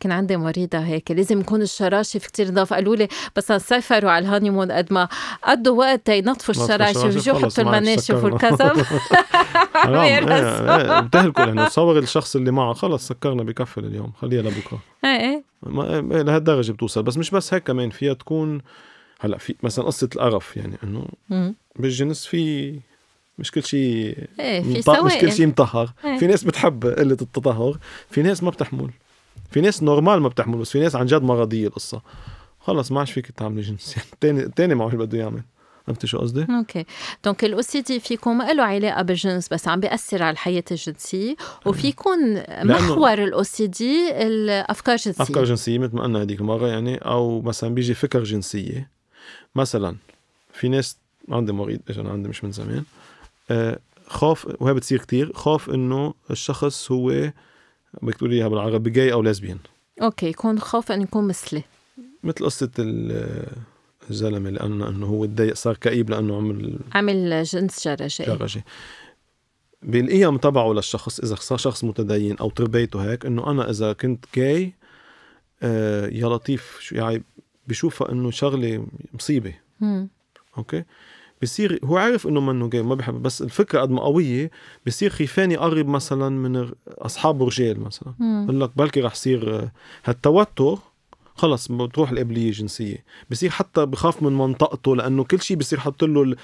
كان 0.00 0.12
عندي 0.12 0.36
مريضة 0.36 0.78
هيك 0.78 1.10
لازم 1.10 1.40
يكون 1.40 1.62
الشراشف 1.62 2.26
كتير 2.26 2.50
نظاف 2.50 2.72
قالوا 2.72 2.96
لي 2.96 3.08
بس 3.36 3.52
سافروا 3.52 4.10
على 4.10 4.26
الهانيمون 4.26 4.72
قد 4.72 4.92
ما 4.92 5.08
قضوا 5.42 5.78
وقت 5.78 6.08
ينظفوا 6.08 6.54
الشراشف 6.54 7.04
ويجوا 7.04 7.38
يحطوا 7.38 7.64
المناشف 7.64 8.24
إيه 9.84 10.18
إيه 10.18 11.00
بتهلكوا 11.00 11.44
يعني 11.44 11.66
تصور 11.66 11.98
الشخص 11.98 12.36
اللي 12.36 12.50
معه 12.50 12.72
خلص 12.72 13.08
سكرنا 13.08 13.42
بكفل 13.42 13.84
اليوم. 13.84 14.12
خليها 14.20 14.42
لبكرة. 14.42 14.78
إيه 15.04 15.10
إيه, 15.10 15.44
إيه، 15.66 16.22
لهالدرجة 16.22 16.72
بتوصل. 16.72 17.02
بس 17.02 17.16
مش 17.16 17.30
بس 17.30 17.54
هيك 17.54 17.62
كمان 17.62 17.90
فيها 17.90 18.14
تكون 18.14 18.60
هلأ 19.20 19.38
في 19.38 19.54
مثلا 19.62 19.84
قصة 19.84 20.08
القرف 20.14 20.56
يعني 20.56 20.78
إنه 20.84 21.06
بالجنس 21.76 22.26
في 22.26 22.72
مش 23.40 23.50
كل 23.50 23.62
شيء 23.62 24.18
إيه 24.40 24.62
في 24.62 25.02
مش 25.04 25.14
كل 25.20 25.32
شيء 25.32 25.46
مطهر. 25.46 25.92
إيه. 26.04 26.18
في 26.18 26.26
ناس 26.26 26.44
بتحب 26.44 26.86
قلة 26.86 27.16
التطهر 27.22 27.78
في 28.10 28.22
ناس 28.22 28.42
ما 28.42 28.50
بتحمل. 28.50 28.90
في 29.50 29.60
ناس 29.60 29.82
normal 29.82 30.20
ما 30.20 30.28
بتحمل 30.28 30.58
بس 30.58 30.70
في 30.70 30.80
ناس 30.80 30.96
عن 30.96 31.06
جد 31.06 31.22
مرضية 31.22 31.66
القصة. 31.66 32.02
خلص 32.60 32.92
ما 32.92 32.98
عادش 32.98 33.12
فيك 33.12 33.30
تعملي 33.30 33.60
جنس. 33.60 33.96
الثاني 34.12 34.40
الثاني 34.40 34.74
ما 34.74 34.84
عادش 34.84 34.94
بده 34.94 35.18
يعمل. 35.18 35.42
فهمتي 35.86 36.06
شو 36.06 36.18
قصدي؟ 36.18 36.46
okay. 36.50 36.84
donc 37.24 37.44
ال 37.44 37.62
OCD 37.62 38.00
فيكم 38.00 38.38
ما 38.38 38.52
له 38.52 38.62
علاقة 38.62 39.02
بالجنس 39.02 39.48
بس 39.48 39.68
عم 39.68 39.80
بيأثر 39.80 40.22
على 40.22 40.32
الحياة 40.32 40.64
الجنسية. 40.70 41.36
وفيكم 41.66 42.42
محور 42.48 43.24
ال 43.24 43.42
OCD 43.42 44.26
الأفكار 44.26 44.94
الجنسية. 44.94 45.22
أفكار 45.22 45.44
جنسية 45.44 45.78
مثل 45.78 45.96
ما 45.96 46.02
قلنا 46.02 46.22
هذيك 46.22 46.40
المرة 46.40 46.68
يعني 46.68 46.96
أو 46.96 47.40
مثلا 47.42 47.74
بيجي 47.74 47.94
فكر 47.94 48.22
جنسية. 48.22 48.90
مثلا 49.54 49.96
في 50.52 50.68
ناس 50.68 50.98
عندي 51.28 51.52
مريض 51.52 51.80
اجى 51.88 52.00
عندي 52.00 52.28
مش 52.28 52.44
من 52.44 52.52
زمان. 52.52 52.84
خاف 54.06 54.56
وهي 54.60 54.74
بتصير 54.74 54.98
كتير. 54.98 55.32
خاف 55.32 55.70
إنه 55.70 56.14
الشخص 56.30 56.92
هو 56.92 57.32
بدك 58.02 58.14
تقولي 58.14 58.36
إياها 58.36 58.48
بالعربي 58.48 58.90
جاي 58.90 59.12
أو 59.12 59.22
لازبيان 59.22 59.58
أوكي 60.02 60.26
يكون 60.26 60.58
خاف 60.58 60.92
إنه 60.92 61.02
يكون 61.02 61.28
مثلي. 61.28 61.62
مثل 62.22 62.44
قصة 62.44 62.70
الزلمة 64.10 64.50
لأنه 64.50 64.88
إنه 64.88 65.06
هو 65.06 65.26
تضايق 65.26 65.54
صار 65.54 65.76
كئيب 65.76 66.10
لأنه 66.10 66.36
عمل 66.36 66.78
عمل 66.92 67.42
جنس 67.42 67.88
جرجي 67.88 68.24
جرجي 68.24 68.62
بالقيم 69.82 70.36
تبعه 70.36 70.72
للشخص 70.72 71.20
إذا 71.20 71.34
صار 71.34 71.58
شخص 71.58 71.84
متدين 71.84 72.36
أو 72.36 72.50
تربيته 72.50 73.10
هيك 73.10 73.26
إنه 73.26 73.50
أنا 73.50 73.70
إذا 73.70 73.92
كنت 73.92 74.24
جاي 74.34 74.72
آه 75.62 76.06
يا 76.06 76.26
لطيف 76.26 76.92
يعني 76.92 77.22
بشوفها 77.68 78.12
إنه 78.12 78.30
شغلة 78.30 78.86
مصيبة. 79.14 79.54
مم. 79.80 80.08
أوكي؟ 80.58 80.84
بصير 81.42 81.80
هو 81.84 81.96
عارف 81.96 82.26
إنه 82.26 82.40
منه 82.40 82.68
جاي 82.68 82.82
ما 82.82 82.94
بحب 82.94 83.22
بس 83.22 83.42
الفكرة 83.42 83.80
قد 83.80 83.90
ما 83.90 84.00
قوية 84.02 84.50
بصير 84.86 85.10
خيفان 85.10 85.50
يقرب 85.52 85.88
مثلا 85.88 86.28
من 86.28 86.70
اصحابه 86.88 87.46
رجال 87.46 87.80
مثلا. 87.80 88.14
بقول 88.44 88.60
لك 88.60 88.70
بلكي 88.76 89.00
رح 89.00 89.12
يصير 89.12 89.68
هالتوتر 90.04 90.78
خلص 91.34 91.72
بتروح 91.72 92.10
القابليه 92.10 92.46
الجنسيه 92.48 93.04
بصير 93.30 93.50
حتى 93.50 93.86
بخاف 93.86 94.22
من 94.22 94.32
منطقته 94.32 94.96
لأنه 94.96 95.24
كل 95.24 95.40
شيء 95.40 95.56
بصير 95.56 95.80
حط 95.80 96.04
له 96.04 96.34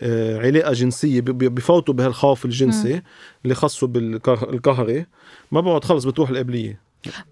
آه، 0.00 0.38
علاقة 0.38 0.72
جنسية 0.72 1.20
بفوتوا 1.20 1.94
بهالخوف 1.94 2.44
الجنسي 2.44 3.02
اللي 3.44 3.54
خصه 3.54 3.86
بالقهري 3.86 5.06
ما 5.52 5.60
بقعد 5.60 5.84
خلص 5.84 6.04
بتروح 6.04 6.30
القابليه 6.30 6.83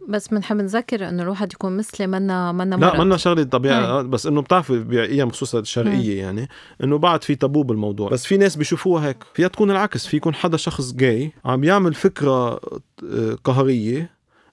بس 0.09 0.29
بنحب 0.29 0.57
نذكر 0.57 1.09
إنه 1.09 1.23
الواحد 1.23 1.53
يكون 1.53 1.77
مثلي 1.77 2.07
منا 2.07 2.53
منا 2.53 2.75
لا 2.75 3.05
منا 3.05 3.17
شغلة 3.17 3.43
طبيعه 3.43 4.03
بس 4.03 4.27
إنه 4.27 4.43
بتعرفي 4.43 4.79
بايام 4.79 5.31
خصوصا 5.31 5.59
الشرقيه 5.59 6.21
يعني 6.21 6.49
إنه 6.85 6.99
بعد 6.99 7.25
في 7.25 7.35
تابو 7.35 7.63
بالموضوع. 7.63 8.11
بس 8.11 8.27
في 8.27 8.37
ناس 8.37 8.57
بيشوفوها 8.57 9.09
هيك. 9.09 9.25
فيها 9.35 9.49
تكون 9.49 9.71
العكس. 9.71 10.07
في 10.07 10.17
يكون 10.17 10.35
حدا 10.35 10.57
شخص 10.57 10.93
جاي 10.93 11.33
عم 11.45 11.65
يعمل 11.65 11.95
فكرة 11.95 12.61
آه، 13.05 13.39
قهرية 13.45 14.11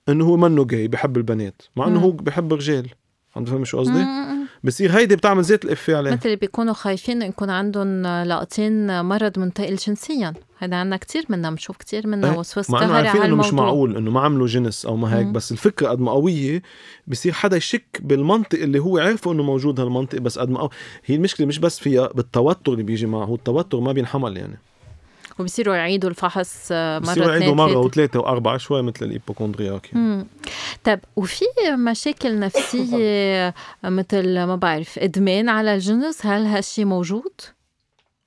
إنه 0.10 0.26
هو 0.26 0.38
منه 0.38 0.66
جاي 0.66 0.88
بحب 0.88 1.18
البنات 1.18 1.62
مع 1.76 1.88
إنه 1.88 2.00
هو 2.00 2.12
بحب 2.12 2.54
الرجال. 2.54 2.88
عم 3.36 3.44
تفهم 3.44 3.66
شو 3.66 3.80
قصدي؟ 3.80 4.06
بصير 4.64 4.92
هيدي 4.92 5.16
بتعمل 5.16 5.44
زيت 5.44 5.66
الافيه 5.66 5.96
عليه 5.96 6.12
مثل 6.12 6.22
اللي 6.26 6.36
بيكونوا 6.36 6.74
خايفين 6.74 7.22
يكون 7.22 7.50
عندهم 7.50 8.02
لاقطين 8.02 9.02
مرض 9.06 9.40
منتقل 9.40 9.76
جنسيا. 9.76 10.34
هذا 10.58 10.76
عنا 10.76 10.98
كثير 10.98 11.26
منا 11.30 11.50
بنشوف 11.50 11.78
كثير 11.78 12.08
منا 12.08 12.38
وسوس 12.38 12.70
مع 12.70 12.84
إنه 12.84 12.94
عارفين 12.94 13.22
إنه 13.22 13.36
مش 13.36 13.54
معقول 13.54 13.98
إنه 13.98 14.12
ما 14.12 14.22
عملوا 14.22 14.48
جنس 14.48 14.86
أو 14.86 14.96
ما 14.96 15.18
هيك 15.18 15.26
مم. 15.26 15.34
بس 15.34 15.52
الفكرة 15.52 15.88
قد 15.88 16.00
ما 16.00 16.12
قوية 16.12 16.62
بصير 17.08 17.34
حدا 17.34 17.58
يشك 17.58 18.00
بالمنطق 18.00 18.60
اللي 18.60 18.80
هو 18.80 18.98
عارفه 18.98 19.32
إنه 19.32 19.44
موجود 19.44 19.80
هالمنطق 19.80 20.18
بس 20.18 20.40
قد 20.40 20.50
ما 20.50 20.70
هي 21.06 21.16
المشكلة 21.16 21.48
مش 21.48 21.60
بس 21.60 21.80
فيها 21.80 22.08
بالتوتر 22.08 22.72
اللي 22.72 22.84
بيجي 22.84 23.06
معه 23.06 23.36
التوتر 23.36 23.80
ما 23.80 23.92
بينحمل 23.92 24.38
يعني. 24.38 24.60
وبصيروا 25.40 25.76
يعيدوا 25.76 26.10
الفحص 26.10 26.72
مرة 26.72 27.00
بصيروا 27.00 27.32
يعيدوا 27.32 27.56
مرة 27.56 27.78
وثلاثة 27.78 28.20
وأربعة 28.20 28.58
شوي 28.58 28.82
مثل 28.82 29.06
الإيبوكوندرياك 29.06 29.94
يعني. 29.94 30.26
طيب 30.84 31.00
وفي 31.16 31.46
مشاكل 31.78 32.40
نفسية 32.40 33.54
مثل 33.84 34.44
ما 34.44 34.56
بعرف 34.56 35.00
إدمان 35.00 35.50
على 35.50 35.74
الجنس؟ 35.76 36.26
هل 36.26 36.46
هالشي 36.46 36.86
موجود؟ 36.86 37.32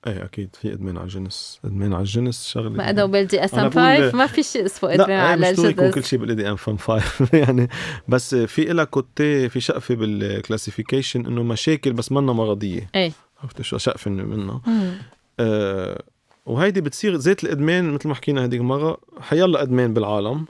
إيه 0.06 0.24
أكيد 0.24 0.56
في 0.60 0.72
إدمان 0.72 0.96
على 0.96 1.04
الجنس. 1.04 1.60
إدمان 1.64 1.92
على 1.92 2.02
الجنس 2.02 2.46
شغلة 2.46 2.68
ما 2.68 2.90
أنا 2.90 3.04
وبلدي 3.04 3.44
اس 3.44 3.54
ام 3.54 3.70
5 3.70 4.16
ما 4.16 4.26
في 4.26 4.42
شيء 4.42 4.66
اسمه 4.66 4.94
إدمان 4.94 5.20
على 5.20 5.50
الجنس 5.50 5.64
لا 5.64 5.70
يكون 5.70 5.90
كل 5.90 6.04
شيء 6.04 6.18
بالاي 6.18 6.34
دي 6.34 6.50
ام 6.50 6.56
5 6.56 7.02
يعني. 7.32 7.68
بس 8.08 8.34
في 8.34 8.64
لها 8.64 8.84
côté 8.84 9.48
في 9.48 9.60
شقفة 9.60 9.94
بال 9.94 10.11
classification 10.11 11.26
إنه 11.26 11.42
مشاكل 11.42 11.92
بس 11.92 12.12
منا 12.12 12.32
مرضية. 12.32 12.90
إيه. 12.94 13.12
عرفت 13.42 13.62
شو؟ 13.62 13.78
شقفة 13.78 14.10
منها. 14.10 14.60
آه 15.40 16.02
وهيدي 16.46 16.80
بتصير 16.80 17.16
ذات 17.16 17.44
الإدمان 17.44 17.90
مثل 17.94 18.08
ما 18.08 18.14
حكينا 18.14 18.44
هذيك 18.44 18.60
المره 18.60 18.98
حيلا 19.20 19.62
إدمان 19.62 19.94
بالعالم. 19.94 20.46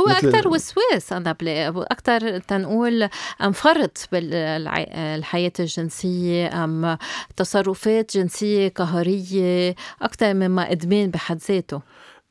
هو 0.00 0.06
أكثر 0.06 0.48
وسواس 0.48 1.12
أنا 1.12 1.32
بلاقي 1.32 1.68
أكثر 1.76 2.38
تنقول 2.38 3.08
أم 3.42 3.52
فرط 3.52 4.08
بالحياة 4.12 5.52
الجنسية 5.60 6.64
أم 6.64 6.98
تصرفات 7.36 8.16
جنسية 8.16 8.68
قهرية 8.68 9.74
أكثر 10.02 10.34
مما 10.34 10.72
إدمان 10.72 11.10
بحد 11.10 11.38
ذاته. 11.48 11.80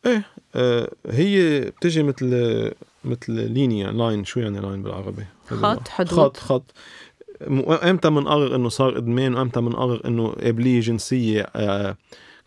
إيه 0.06 0.24
آه 0.56 0.92
هي 1.10 1.62
بتجي 1.62 2.04
مثل 2.04 2.72
مثل 3.06 3.34
linear 3.34 3.92
line 3.92 4.26
شو 4.26 4.40
يعني 4.40 4.60
لاين 4.60 4.84
بالعربي؟ 4.84 5.26
خط 5.50 5.88
حدود. 5.88 6.20
خط 6.20 6.38
خط. 6.38 6.74
أمتى 7.84 8.10
بنقرر 8.10 8.56
إنه 8.56 8.70
صار 8.70 8.98
إدمان 8.98 9.36
وأمتى 9.36 9.62
بنقرر 9.62 10.02
إنه 10.06 10.28
قابليه 10.28 10.80
جنسية 10.80 11.48
آه 11.56 11.98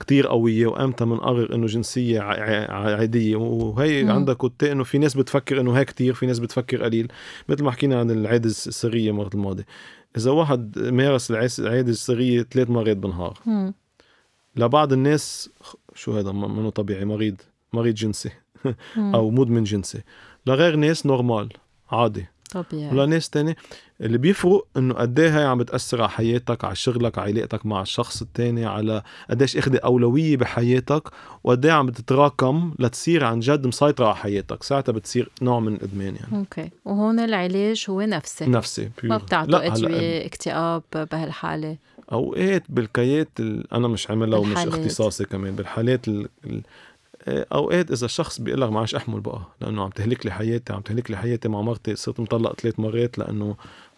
كتير 0.00 0.26
قوية 0.26 0.66
وأمتى 0.66 1.04
بنقرر 1.04 1.54
إنه 1.54 1.66
جنسية 1.66 2.20
عادية. 2.70 3.36
وهي 3.36 4.04
مم. 4.04 4.10
عندك 4.10 4.36
كتة 4.36 4.72
إنه 4.72 4.84
في 4.84 4.98
ناس 4.98 5.14
بتفكر 5.14 5.60
إنه 5.60 5.72
هي 5.72 5.84
كتير 5.84 6.14
في 6.14 6.26
ناس 6.26 6.38
بتفكر 6.38 6.82
قليل. 6.82 7.08
مثل 7.48 7.64
ما 7.64 7.70
حكينا 7.70 8.00
عن 8.00 8.10
العادة 8.10 8.46
السرية 8.46 9.12
مرة 9.12 9.30
الماضية 9.34 9.66
إذا 10.16 10.30
واحد 10.30 10.78
مارس 10.78 11.30
العادة 11.30 11.90
السرية 11.90 12.42
ثلاث 12.42 12.70
مرات 12.70 12.96
بالنهار. 12.96 13.38
لبعض 14.56 14.92
الناس 14.92 15.50
شو 15.94 16.12
هذا؟ 16.18 16.32
منه 16.32 16.70
طبيعي؟ 16.70 17.04
مريض. 17.04 17.36
مريض 17.72 17.94
جنسي. 17.94 18.30
أو 19.14 19.30
مدمن 19.30 19.64
جنسي. 19.64 20.02
لغير 20.46 20.76
ناس 20.76 21.06
normal 21.06 21.48
عادي. 21.90 22.26
طبيعي. 22.50 22.90
ولا 22.90 23.06
ناس 23.06 23.30
تاني 23.30 23.56
اللي 24.00 24.18
بيفرق 24.18 24.66
إنه 24.76 24.94
قد 24.94 25.20
إيه 25.20 25.38
هي 25.38 25.44
عم 25.44 25.58
بتأثر 25.58 26.00
على 26.00 26.10
حياتك 26.10 26.64
على 26.64 26.74
شغلك 26.74 27.18
على 27.18 27.30
علاقتك 27.32 27.66
مع 27.66 27.82
الشخص 27.82 28.22
التاني 28.22 28.64
على 28.66 29.02
قديش 29.30 29.56
أخذ 29.56 29.76
أولوية 29.76 30.36
بحياتك 30.36 31.02
وقد 31.44 31.66
إيه 31.66 31.72
عم 31.72 31.86
بتتراكم 31.86 32.74
لتصير 32.78 33.24
عن 33.24 33.40
جد 33.40 33.66
مسيطرة 33.66 34.06
على 34.06 34.16
حياتك. 34.16 34.62
ساعتها 34.62 34.92
بتصير 34.92 35.30
نوع 35.42 35.60
من 35.60 35.74
الإدمان 35.74 36.16
يعني. 36.16 36.36
okay. 36.36 36.70
وهون 36.84 37.20
العلاج 37.20 37.86
هو 37.88 38.00
نفسي. 38.00 38.46
نفسي. 38.46 38.90
ما 39.02 39.16
بتعطوا 39.16 39.66
أدوية 39.66 40.26
اكتئاب 40.26 40.82
بهالحالة؟ 40.94 41.76
أوقات 42.12 42.62
بال 42.68 42.92
cas 42.92 43.28
أنا 43.72 43.88
مش 43.88 44.10
عاملها 44.10 44.38
ومش 44.38 44.56
اختصاصي 44.56 45.24
كمان 45.24 45.56
بالحالات 45.56 46.08
ال... 46.08 46.28
أوقات 47.28 47.90
إذا 47.90 48.04
الشخص 48.04 48.40
بيقول 48.40 48.60
لك 48.60 48.70
معلش 48.70 48.94
أحمل 48.94 49.20
بقى 49.20 49.40
لأنه 49.60 49.82
عم 49.84 49.90
تهلك 49.90 50.26
لي 50.26 50.32
حياتي 50.32 50.72
عم 50.72 50.80
تهلك 50.80 51.10
لي 51.10 51.16
حياتي 51.16 51.48
مع 51.48 51.60
مرتي 51.60 51.96
صرت 51.96 52.20
مطلق 52.20 52.60
ثلاث 52.60 52.80
مرات 52.80 53.18
لأنه 53.18 53.56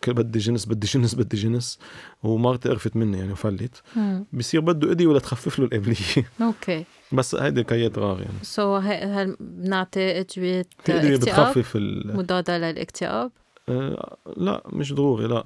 بدي 0.08 0.38
جنس 0.38 0.66
بدي 0.66 0.86
جنس 0.86 1.14
بدي 1.14 1.36
جنس 1.36 1.78
ومرتي 2.22 2.68
قرفت 2.68 2.96
مني 2.96 3.18
يعني 3.18 3.32
وفلت. 3.32 3.82
بصير 4.32 4.60
بده 4.60 4.90
أدوية 4.92 5.06
ولا 5.06 5.18
تخفف 5.18 5.58
له 5.58 5.64
القابليه 5.64 5.96
okay. 6.42 6.84
بس 7.12 7.34
هيدي 7.34 7.64
كيات 7.64 7.98
غار 7.98 8.20
يعني. 8.20 8.38
so 8.42 8.76
هل 8.76 9.36
بنعطي 9.40 10.20
ادويه 10.20 10.60
اكتئاب؟ 10.60 11.20
بتخفف 11.20 11.76
مضادة 12.04 12.58
للاكتئاب؟ 12.58 13.30
آه 13.68 14.16
لا 14.36 14.62
مش 14.72 14.92
ضروري 14.92 15.26
لا. 15.26 15.44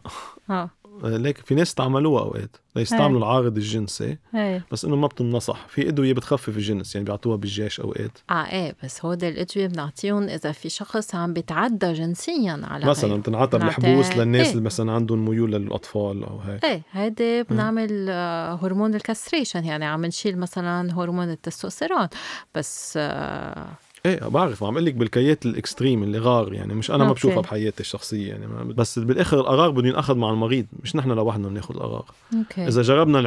آه. 0.50 0.70
ليك 1.04 1.38
في 1.38 1.54
ناس 1.54 1.68
استعملوها 1.68 2.22
أوقات 2.22 2.56
ليستعملوا. 2.76 3.18
العارض 3.18 3.56
الجنسي 3.56 4.18
إيه 4.34 4.64
بس 4.72 4.84
إنه 4.84 4.96
ما 4.96 5.06
بتنصح 5.06 5.66
في 5.68 5.88
إدوية 5.88 6.12
بتخفف 6.12 6.48
الجنس 6.56 6.94
يعني 6.94 7.04
بيعطوها 7.04 7.36
بالجيش 7.36 7.80
أوقات 7.80 8.18
آه 8.30 8.34
إيه 8.46 8.76
بس 8.84 9.04
هودي 9.04 9.28
الإدوية 9.28 9.66
بنعطيهم 9.66 10.22
إذا 10.22 10.52
في 10.52 10.68
شخص 10.68 11.14
عم 11.14 11.32
بيتعدى 11.32 11.92
جنسيا 11.92 12.60
على 12.64 12.86
مثلا. 12.86 13.16
بتنعطى 13.16 13.58
بنعطيه- 13.58 13.64
بالحبوس 13.82 14.16
للناس 14.16 14.46
إيه. 14.46 14.52
اللي 14.52 14.62
مثلا 14.64 14.92
عندهم 14.92 15.24
ميول 15.28 15.52
للأطفال 15.52 16.24
أو 16.24 16.38
هيك 16.38 16.64
إيه 16.64 16.82
هيدي 16.92 17.42
بنعمل 17.42 18.06
آه، 18.10 18.54
هرمون 18.62 18.94
ال 18.94 19.01
castration 19.01 19.64
يعني 19.64 19.84
عم 19.84 20.04
نشيل 20.06 20.38
مثلا 20.38 20.94
هرمون 20.98 21.30
التستوستيرون 21.30 22.08
بس 22.54 22.94
آه، 22.96 23.66
إيه 24.06 24.28
بعرف 24.28 24.64
عم 24.64 24.72
أقول 24.72 24.86
لك 24.86 24.94
بال 24.94 25.15
cas 25.15 25.46
ال 25.46 25.53
extreme 25.53 26.02
اللي 26.02 26.18
rares 26.18 26.52
يعني 26.52 26.74
مش 26.74 26.90
أنا 26.90 26.98
ما 26.98 27.04
okay. 27.08 27.14
بشوفها 27.18 27.40
بحياتي 27.40 27.80
الشخصية 27.80 28.28
يعني 28.28 28.46
بس 28.74 28.98
بالآخر 28.98 29.40
القرار 29.40 29.70
بده 29.70 29.88
ينأخذ 29.88 30.14
مع 30.14 30.30
المريض 30.30 30.66
مش 30.82 30.96
نحن 30.96 31.12
لوحدنا 31.12 31.48
بناخذ 31.48 31.74
القرار 31.74 32.04
okay. 32.34 32.68
إذا 32.68 32.82
جربنا 32.82 33.18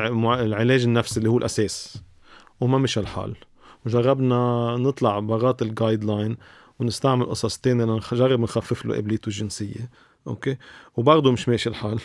العلاج 0.43 0.83
النفسي 0.83 1.17
اللي 1.17 1.29
هو 1.29 1.37
الأساس 1.37 1.97
وما 2.59 2.77
مشى 2.77 2.99
الحال 2.99 3.35
وجربنا 3.85 4.75
نطلع 4.79 5.19
برات 5.19 5.61
ال 5.61 6.03
guideline 6.03 6.37
ونستعمل 6.79 7.25
قصص 7.25 7.57
تانية 7.57 7.85
لنجرب 7.85 8.39
نخفف 8.39 8.85
له 8.85 8.93
قابليته 8.93 9.27
الجنسية 9.27 9.89
okay؟ 10.27 10.57
وبرضه 10.97 11.31
مش 11.31 11.49
ماشي 11.49 11.69
الحال. 11.69 11.99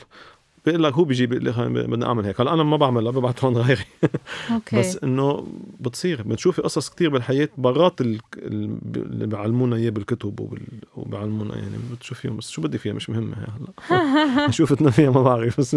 بيقول 0.66 0.82
لك 0.84 0.92
هو 0.92 1.04
بيجي 1.04 1.26
بيقول 1.26 1.44
لي 1.44 1.52
خ- 1.52 1.60
بدنا 1.60 2.06
اعمل 2.06 2.24
هيك. 2.26 2.40
هلا 2.40 2.54
أنا 2.54 2.62
ما 2.62 2.76
بعملها 2.76 3.12
ببعتهم 3.12 3.56
غيري. 3.58 3.84
okay. 4.54 4.78
بس 4.78 4.98
إنه 5.04 5.46
بتصير. 5.80 6.22
بنشوف 6.22 6.60
قصص 6.60 6.88
كتير 6.88 7.10
بالحياة. 7.10 7.48
برات 7.58 8.00
ال- 8.00 8.20
ال- 8.36 8.78
اللي 8.96 9.26
بيعلمونا 9.26 9.76
إياه 9.76 9.90
بالكتب 9.90 10.40
وبال... 10.40 10.62
وبيعلمونا 10.96 11.54
يعني 11.56 11.76
بتشوفيهم. 11.92 12.36
بس 12.36 12.50
شو 12.50 12.62
بدي 12.62 12.78
فيها؟ 12.78 12.92
مش 12.92 13.10
مهمة 13.10 13.36
هلا. 13.36 14.50
شوفتنا 14.50 14.90
فيها 14.90 15.10
ما 15.10 15.22
بعرف. 15.22 15.60
بس 15.60 15.76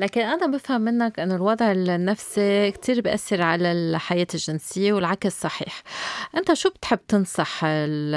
لكن 0.00 0.20
أنا 0.20 0.46
بفهم 0.46 0.80
منك 0.80 1.20
أنه 1.20 1.34
الوضع 1.36 1.72
النفسي 1.72 2.70
كتير 2.70 3.00
بيأثر 3.00 3.42
على 3.42 3.72
الحياة 3.72 4.26
الجنسية 4.34 4.92
والعكس 4.92 5.40
صحيح. 5.40 5.82
أنت 6.36 6.52
شو 6.52 6.68
بتحب 6.70 6.98
تنصح 7.08 7.60
ال- 7.64 8.14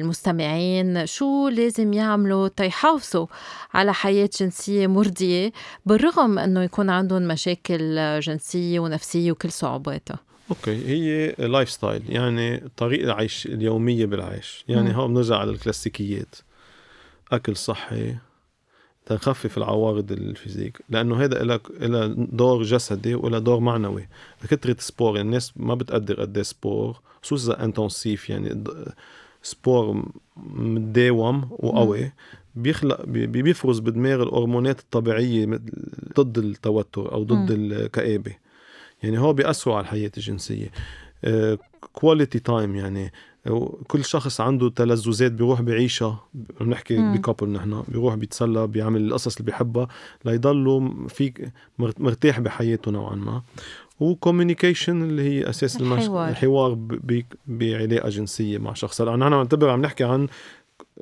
المستمعين؟ 0.00 1.06
شو 1.06 1.48
لازم 1.48 1.92
يعملوا 1.92 2.48
تيحافظوا 2.48 3.26
على 3.74 3.94
حياة 3.94 4.30
جنسية 4.40 4.86
مرضية 5.08 5.52
بالرغم 5.86 6.38
أنه 6.38 6.62
يكون 6.62 6.90
عندهم 6.90 7.22
مشاكل 7.22 8.20
جنسية 8.20 8.80
ونفسية 8.80 9.32
وكل 9.32 9.50
صعوباتها. 9.50 10.18
okay 10.50 10.86
هي 10.86 11.34
lifestyle 11.38 12.02
يعني 12.08 12.62
طريقة 12.76 13.04
العيش 13.04 13.46
اليومية 13.46 14.06
بالعيش. 14.06 14.64
يعني. 14.68 14.96
هون 14.96 15.14
بنرجع 15.14 15.36
على 15.36 15.50
الكلاسيكيات 15.50 16.34
أكل 17.32 17.56
صحي 17.56 18.14
تنخفف 19.06 19.58
العوارض 19.58 20.12
ال 20.12 20.19
physiques 20.19 20.78
لأنه 20.88 21.24
هذا 21.24 21.44
لك 21.44 21.62
إلها 21.70 22.06
دور 22.16 22.62
جسدي 22.62 23.14
ولا 23.14 23.38
دور 23.38 23.60
معنوي. 23.60 24.08
كثره 24.48 24.76
sport 24.78 25.16
يعني 25.16 25.28
الناس 25.28 25.52
ما 25.56 25.74
بتقدر 25.74 26.20
قد 26.20 26.36
إيه 26.36 26.44
sport 26.44 27.00
خصوصا 27.22 27.64
intensif 27.64 28.30
يعني 28.30 28.64
sport 29.42 30.04
مداوم 30.56 31.48
وقوي. 31.50 32.12
بيخلق 32.54 33.04
بي- 33.04 33.26
بيفرز 33.26 33.78
بدماغ 33.78 34.22
الهرمونات 34.22 34.80
الطبيعية 34.80 35.46
ضد 36.20 36.38
التوتر 36.38 37.12
أو 37.12 37.22
ضد 37.24 37.52
مم. 37.52 37.72
الكآبة 37.72 38.32
يعني 39.02 39.18
هو 39.18 39.32
بيأثروا 39.32 39.76
على 39.76 39.82
الحياة 39.84 40.10
الجنسية 40.16 40.70
quality 41.92 42.38
time 42.38 42.76
يعني 42.76 43.12
آه، 43.46 43.78
كل 43.88 44.04
شخص 44.04 44.40
عنده 44.40 44.68
تلذذات 44.68 45.32
بيروح 45.32 45.60
بعيشها 45.62 46.24
بنحكي. 46.60 46.96
ب 47.12 47.17
couple 47.17 47.48
نحن 47.48 47.82
بيروح 47.88 48.14
بيتسلى 48.14 48.66
بيعمل 48.66 49.00
القصص 49.06 49.36
اللي 49.36 49.46
بيحبها 49.46 49.88
ليضلوا 50.24 51.08
في 51.08 51.32
مر- 51.78 51.92
مرتاح 51.98 52.40
بحياته 52.40 52.90
نوعا 52.90 53.14
ما 53.14 53.42
و 54.00 54.07
communication 54.07 55.02
اللي 55.02 55.22
هي 55.22 55.48
أساس 55.50 55.76
المش... 55.80 56.02
الحوار. 56.02 56.28
الحوار 56.28 56.74
ب- 56.74 56.88
ب- 57.12 57.24
بعلاقة 57.46 58.08
جنسية 58.08 58.58
مع 58.58 58.74
شخص 58.74 59.00
هلا 59.00 59.16
نحن 59.16 59.30
بنعتبر 59.30 59.70
عم 59.70 59.80
نحكي 59.82 60.04
عن 60.04 60.28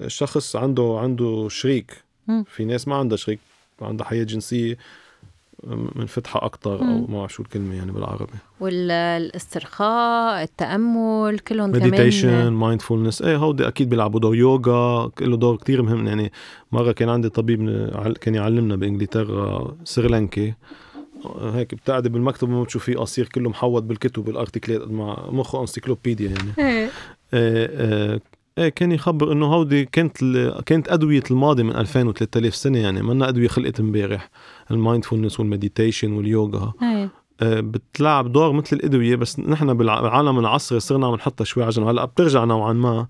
شخص 0.06 0.56
عنده 0.56 0.98
عنده 1.02 1.48
شريك. 1.50 2.04
في 2.46 2.64
ناس 2.64 2.88
ما 2.88 2.96
عندها 2.96 3.16
شريك 3.16 3.38
عندها 3.82 4.06
حياة 4.06 4.24
جنسية 4.24 4.78
منفتحه 5.94 6.46
أكثر 6.46 6.80
أو. 6.80 7.06
ما 7.06 7.28
شو 7.28 7.42
الكلمة 7.42 7.74
يعني 7.74 7.92
بالعربي. 7.92 8.32
والاسترخاء 8.60 10.42
التأمل 10.42 11.38
كلهم 11.38 11.70
meditation 11.70 12.48
mindfulness 12.48 13.22
إيه 13.22 13.36
هودي 13.36 13.68
أكيد 13.68 13.88
بيلعبوا 13.88 14.20
دور. 14.20 14.36
يوغا 14.36 15.10
له 15.20 15.36
دور 15.36 15.56
كتير 15.56 15.82
مهم. 15.82 16.06
يعني 16.06 16.32
مرة 16.72 16.92
كان 16.92 17.08
عندي 17.08 17.28
طبيب 17.28 17.90
كان 18.20 18.34
يعلمنا 18.34 18.76
بإنجلترا 18.76 19.76
سريلانكي 19.84 20.54
هيك 21.40 21.74
بتقعدي 21.74 22.08
بالمكتب 22.08 22.48
ما 22.48 22.62
بتشوفيه 22.62 22.96
قصير 22.96 23.28
كله 23.28 23.50
محوط 23.50 23.82
بالكتب 23.82 24.28
ما 24.90 25.30
مخه 25.30 25.60
encyclopedia 25.60 26.30
يعني. 26.30 26.50
إيه. 26.58 26.90
إيه 27.34 28.20
إيه 28.58 28.64
إيه 28.64 28.68
كان 28.68 28.92
يخبر 28.92 29.32
إنه 29.32 29.46
هودي 29.46 29.84
كانت 29.84 30.22
ال... 30.22 30.64
كانت 30.64 30.88
أدوية 30.88 31.22
الماضي 31.30 31.62
من 31.62 31.76
2000 31.76 32.12
و3000 32.12 32.48
سنة 32.48 32.78
يعني 32.78 33.02
منا 33.02 33.28
أدوية 33.28 33.48
خلقت 33.48 33.80
امبارح 33.80 34.30
ال 34.70 34.76
mindfulness 34.76 35.40
وال 35.40 35.52
meditation 35.52 36.12
واليوغا. 36.12 36.72
إيه. 36.82 37.10
آه، 37.40 37.60
بتلعب 37.60 38.32
دور 38.32 38.52
مثل 38.52 38.76
الأدوية 38.76 39.16
بس 39.16 39.40
نحن 39.40 39.74
بالعالم 39.74 40.38
العصري 40.38 40.80
صرنا 40.80 41.06
عم 41.06 41.14
نحطها 41.14 41.44
شوي 41.44 41.62
على 41.62 41.72
جنب. 41.72 41.88
هلأ 41.88 42.04
بترجع 42.04 42.44
نوعا 42.44 42.72
ما. 42.72 43.06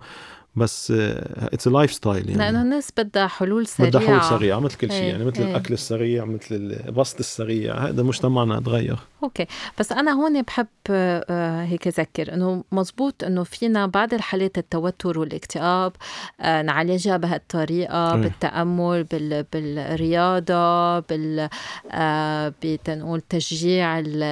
بس 0.56 0.90
it's 1.36 1.68
lifestyle 1.68 2.28
يعني. 2.30 2.38
لأنه 2.38 2.62
الناس 2.62 2.88
بدها 2.98 3.26
حلول 3.26 3.66
سريعة 3.66 3.90
بدها 3.90 4.00
حلول 4.08 4.22
سريعة. 4.22 4.58
مثل 4.60 4.76
كل 4.76 4.90
شيء 4.90 5.02
إيه، 5.02 5.08
يعني 5.10 5.24
مثل 5.24 5.42
إيه. 5.42 5.50
الأكل 5.50 5.74
السريع 5.74 6.24
مثل 6.24 6.46
البسط 6.86 7.18
السريع 7.18 7.74
هذا 7.78 8.02
مجتمعنا 8.02 8.60
تغير. 8.60 8.96
okay. 9.22 9.46
بس 9.80 9.92
أنا 9.92 10.12
هون 10.12 10.42
بحب 10.42 10.66
آه، 10.90 11.64
هيك 11.64 11.86
أذكر 11.86 12.34
إنه 12.34 12.64
مزبوط 12.72 13.24
إنه 13.24 13.42
فينا 13.44 13.86
بعض 13.86 14.14
الحالات 14.14 14.58
التوتر 14.58 15.18
والاكتئاب 15.18 15.92
آه، 16.40 16.62
نعالجها 16.62 17.16
بهالطريقة 17.16 18.14
إيه. 18.14 18.20
بالتامل 18.22 19.04
بال 19.04 19.44
بالرياضة 19.52 20.98
بال 21.00 21.48
آه، 21.90 22.52
بتنقول 22.62 23.20
تشجيع 23.20 23.98
ال- 23.98 24.22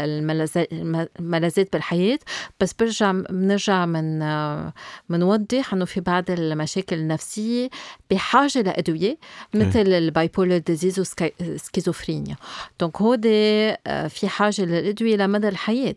الملذات 1.21 1.73
بالحياة. 1.73 2.19
بس 2.61 2.73
برجع 2.73 3.13
بنرجع 3.13 3.87
من 3.87 4.23
آه، 4.23 4.73
بنوضح 5.09 5.73
إنه 5.73 5.85
في 5.85 6.01
بعض 6.01 6.14
المشاكل 6.29 6.97
النفسية 6.97 7.69
بحاجة 8.11 8.61
لأدوية 8.63 9.17
مثل 9.55 9.81
ال 9.87 9.96
bipolar 9.96 10.59
disease 10.59 10.99
وال 10.99 11.17
schizophrenia 11.17 12.37
دونك 12.81 13.01
هودي 13.03 13.29
آه، 13.87 14.09
في 14.09 14.29
حاجة 14.29 14.63
للأدوية 14.63 15.17
لمدى 15.17 15.49
الحياة. 15.49 15.95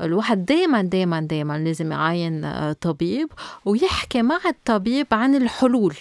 الواحد 0.00 0.44
دائما 0.44 0.82
دائما 0.82 1.20
دائما 1.20 1.58
لازم 1.58 1.92
يعاين 1.92 2.44
آه، 2.44 2.72
طبيب 2.72 3.28
ويحكي 3.64 4.22
مع 4.22 4.40
الطبيب 4.46 5.06
عن 5.12 5.34
الحلول 5.34 5.94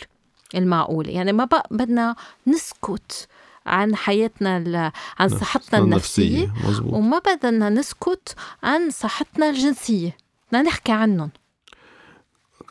المعقولة. 0.55 1.11
يعني 1.11 1.31
ما 1.33 1.45
بقى 1.45 1.67
بدنا 1.71 2.15
نسكت 2.47 3.27
عن 3.65 3.95
حياتنا 3.95 4.57
ال- 4.57 4.91
عن 5.19 5.29
صحتنا 5.29 5.79
النفسية 5.79 6.53
مزبوط 6.69 6.93
وما 6.93 7.19
بدنا 7.19 7.69
نسكت 7.69 8.35
عن 8.63 8.89
صحتنا 8.89 9.49
الجنسية. 9.49 10.17
بدنا 10.51 10.61
نحكي 10.61 10.91
عنهم. 10.91 11.29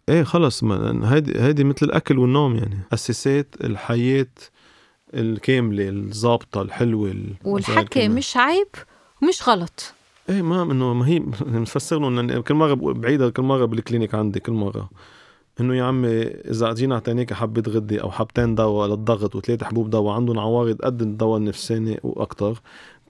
إيه 0.09 0.23
خلص 0.23 0.65
هيدي 0.65 1.41
هيدي 1.41 1.65
مثل 1.65 1.87
الأكل 1.87 2.19
والنوم 2.19 2.57
يعني. 2.57 2.79
اساسات 2.93 3.55
الحياة 3.65 4.27
الكاملة 5.15 5.89
الظابطه 5.89 6.63
الحلوة 6.63 7.11
ال- 7.11 7.35
والحكي. 7.45 8.09
مش 8.09 8.37
عيب 8.37 8.67
ومش 9.23 9.49
غلط. 9.49 9.95
إيه 10.29 10.43
ما 10.43 10.63
إنه 10.63 10.93
ما 10.95 11.07
هي 11.09 11.19
بنفسر 11.47 11.99
له 11.99 12.09
انه 12.09 12.41
كل 12.41 12.55
مرة 12.55 12.75
بعيدها 12.75 13.31
كل 13.31 13.43
مرة 13.43 13.65
بالكلينيك 13.65 14.15
عندي 14.15 14.41
كل 14.41 14.53
مرة. 14.53 14.91
إنه 15.61 15.75
يا 15.77 15.85
عمي 15.85 16.09
إذا 16.23 16.73
جينا 16.73 16.95
اعطيناك 16.95 17.33
حبه 17.33 17.63
غده 17.73 17.99
أو 18.03 18.11
حبتين 18.11 18.55
دواء 18.55 18.89
للضغط 18.89 19.37
وثلاث 19.37 19.65
حبوب 19.65 19.91
دواء 19.91 20.15
عندهم 20.15 20.39
عوارض 20.39 20.77
قد 20.83 21.03
الدواء 21.03 21.39
النفساني 21.39 22.01
وأكثر 22.03 22.61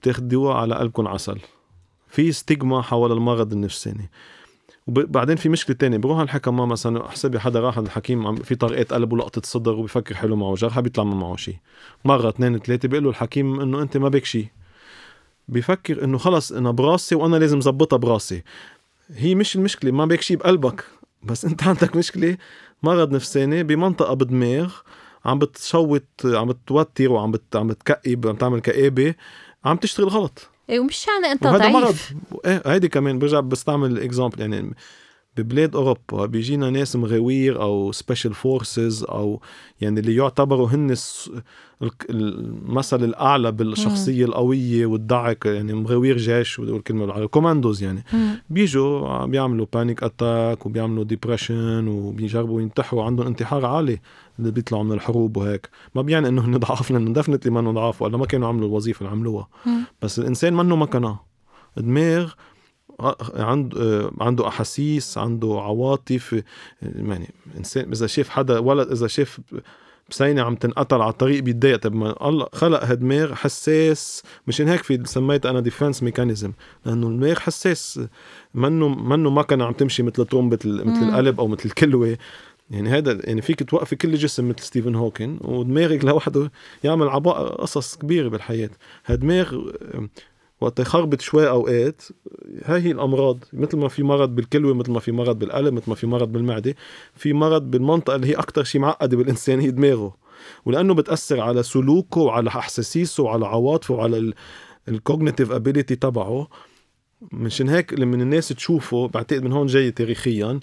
بتاخدوها 0.01 0.53
على 0.55 0.75
قلبكم 0.75 1.07
عسل. 1.07 1.39
في 2.07 2.31
ستيغما 2.31 2.81
حول 2.81 3.11
المرض 3.11 3.51
النفساني. 3.53 4.09
وبعدين 4.87 5.35
في 5.35 5.49
مشكلة 5.49 5.75
تانية 5.75 5.97
بروح 5.97 6.17
على 6.17 6.25
الحكمة 6.25 6.65
مثلا 6.65 7.09
حسابي 7.09 7.39
حدا 7.39 7.59
راح 7.59 7.77
عند 7.77 7.87
الحكيم 7.87 8.35
في 8.35 8.55
طرقات 8.55 8.93
قلب 8.93 9.13
ولقطه 9.13 9.41
صدر 9.45 9.73
وبفكر 9.73 10.15
حلو 10.15 10.35
معه 10.35 10.55
جرح 10.55 10.79
بيطلع 10.79 11.03
ما 11.03 11.15
معه 11.15 11.35
شيء 11.35 11.55
مرة 12.05 12.29
اثنين 12.29 12.59
ثلاثة 12.59 12.87
بيقول 12.87 13.03
له 13.03 13.09
الحكيم 13.09 13.59
إنه 13.59 13.81
أنت 13.81 13.97
ما 13.97 14.09
بك 14.09 14.25
شيء 14.25 14.47
بيفكر 15.49 16.03
إنه 16.03 16.17
خلص 16.17 16.51
أنا 16.51 16.71
براسي 16.71 17.15
وأنا 17.15 17.35
لازم 17.35 17.61
زبطها 17.61 17.97
براسي. 17.97 18.43
هي 19.15 19.35
مش 19.35 19.55
المشكلة 19.55 19.91
ما 19.91 20.05
بك 20.05 20.21
شيء 20.21 20.37
بقلبك. 20.37 20.85
بس 21.23 21.45
أنت 21.45 21.63
عندك 21.63 21.95
مشكلة 21.95 22.37
مرض 22.83 23.11
نفساني 23.11 23.63
بمنطقة 23.63 24.13
بالدماغ 24.13 24.73
عم 25.25 25.39
بتشوت 25.39 26.05
عم 26.25 26.47
بتوتر 26.47 27.11
وعم 27.11 27.31
بت 27.31 27.55
عم 27.55 27.67
بتكئب 27.67 28.27
عم 28.27 28.35
تعمل 28.35 28.59
كآبه 28.59 29.15
عم 29.65 29.77
تشتغل 29.77 30.07
غلط. 30.07 30.48
ومش 30.69 31.07
يعني 31.07 31.31
أنت 31.31 31.45
وهذا 31.45 31.67
مرض. 31.67 31.83
ضعيف. 31.83 32.13
إيه 32.45 32.61
هيدي 32.65 32.87
كمان 32.89 33.19
برجع 33.19 33.39
بستعمل 33.39 33.99
example 33.99 34.39
يعني 34.41 34.73
ببلاد 35.37 35.75
أوروبا 35.75 36.25
بيجينا 36.25 36.69
ناس 36.69 36.95
مغاوير 36.95 37.61
أو 37.61 37.91
special 37.91 38.33
forces 38.33 39.03
أو 39.03 39.41
يعني 39.81 39.99
اللي 39.99 40.15
يعتبروا 40.15 40.67
هن 40.67 40.95
المثل 42.09 43.03
الأعلى 43.03 43.51
بالشخصية 43.51 44.25
القوية 44.25 44.85
والدعك 44.85 45.45
يعني 45.45 45.73
مغاوير 45.73 46.17
جيش 46.17 46.59
الكلمة 46.59 47.05
بالعربي 47.05 47.27
كوماندوز 47.27 47.83
يعني. 47.83 48.03
بيجوا 48.49 49.25
بيعملوا 49.25 49.65
panic 49.73 50.03
attack 50.03 50.65
وبيعملوا 50.65 51.03
depression 51.03 51.87
وبيجربوا 51.87 52.61
ينتحروا 52.61 53.03
عندهم 53.03 53.27
انتحار 53.27 53.65
عالي 53.65 53.99
اللي 54.39 54.51
بيطلعوا 54.51 54.83
من 54.83 54.91
الحروب 54.91 55.37
وهيك. 55.37 55.69
ما 55.95 56.01
بيعني 56.01 56.27
إنه 56.27 56.45
هن 56.45 56.57
ضعاف 56.57 56.91
لأنه 56.91 57.13
definitely 57.13 57.51
ما 57.51 57.71
ضعاف 57.71 58.01
ولا 58.01 58.17
ما 58.17 58.25
كانوا 58.25 58.47
عملوا 58.47 58.67
الوظيفة 58.67 58.99
اللي 58.99 59.11
عملوها. 59.11 59.47
بس 60.01 60.19
الإنسان 60.19 60.53
منه 60.53 60.75
مكنه 60.75 61.19
دماغ 61.77 62.31
عنده 63.35 64.11
عنده 64.19 64.47
أحاسيس 64.47 65.17
عنده 65.17 65.47
عواطف 65.47 66.41
يعني 66.81 67.33
إنسان 67.57 67.91
إذا 67.91 68.07
شاف 68.07 68.29
حدا 68.29 68.59
ولد 68.59 68.91
إذا 68.91 69.07
شاف 69.07 69.39
بسينة 70.09 70.41
عم 70.41 70.55
تنقتل 70.55 71.01
على 71.01 71.11
الطريق 71.11 71.43
بيتضايق. 71.43 71.77
طب 71.77 71.93
ما 71.93 72.29
الله 72.29 72.47
خلق 72.53 72.83
هالدماغ 72.83 73.33
حساس. 73.33 74.23
مشان 74.47 74.67
هيك 74.67 74.83
في 74.83 75.01
سميت 75.05 75.45
أنا 75.45 75.59
defense 75.59 76.03
mechanism 76.03 76.51
لأنه 76.85 77.07
الدماغ 77.07 77.39
حساس. 77.39 77.99
منه 78.53 78.89
منه 78.89 79.29
مكنة 79.29 79.65
عم 79.65 79.73
تمشي 79.73 80.03
مثل 80.03 80.25
ترومبة 80.25 80.59
مثل 80.65 81.03
القلب 81.03 81.39
أو 81.39 81.47
مثل 81.47 81.65
الكلوة. 81.65 82.17
يعني 82.69 82.89
هذا 82.89 83.19
يعني 83.23 83.41
فيك 83.41 83.69
توقفي 83.69 83.95
كل 83.95 84.15
جسم 84.15 84.49
مثل 84.49 84.59
ستيفن 84.59 84.95
هوكينغ 84.95 85.39
ودماغك 85.41 86.05
لوحده 86.05 86.51
يعمل 86.83 87.09
أعباء 87.09 87.61
قصص 87.61 87.95
كبيرة 87.95 88.29
بالحياة. 88.29 88.69
هالدماغ 89.05 89.57
وقت 90.61 90.79
يخربط 90.79 91.21
شوي 91.21 91.49
أوقات 91.49 92.01
هاي 92.65 92.81
هي 92.81 92.91
الأمراض. 92.91 93.43
مثل 93.53 93.77
ما 93.77 93.87
في 93.87 94.03
مرض 94.03 94.35
بالكلوة 94.35 94.73
مثل 94.73 94.91
ما 94.91 94.99
في 94.99 95.11
مرض 95.11 95.39
بالقلب 95.39 95.73
مثل 95.73 95.89
ما 95.89 95.95
في 95.95 96.07
مرض 96.07 96.31
بالمعدة 96.31 96.75
في 97.15 97.33
مرض 97.33 97.71
بالمنطقة 97.71 98.15
اللي 98.15 98.27
هي 98.27 98.33
أكثر 98.33 98.63
شيء 98.63 98.81
معقدة 98.81 99.17
بالإنسان 99.17 99.59
هي 99.59 99.71
دماغه. 99.71 100.15
ولأنه 100.65 100.93
بتأثر 100.93 101.41
على 101.41 101.63
سلوكه 101.63 102.21
وعلى 102.21 102.47
احاسيسه 102.49 103.23
وعلى 103.23 103.47
عواطفه 103.47 103.93
وعلى 103.93 104.33
ال 104.87 104.93
cognitive 104.93 105.51
ability 105.51 105.95
تبعه. 105.95 106.47
مشان 107.31 107.69
هيك 107.69 107.93
لما 107.93 108.15
الناس 108.15 108.47
تشوفه 108.47 109.07
بعتقد 109.07 109.43
من 109.43 109.51
هون 109.51 109.67
جاي 109.67 109.91
تاريخيا 109.91 110.59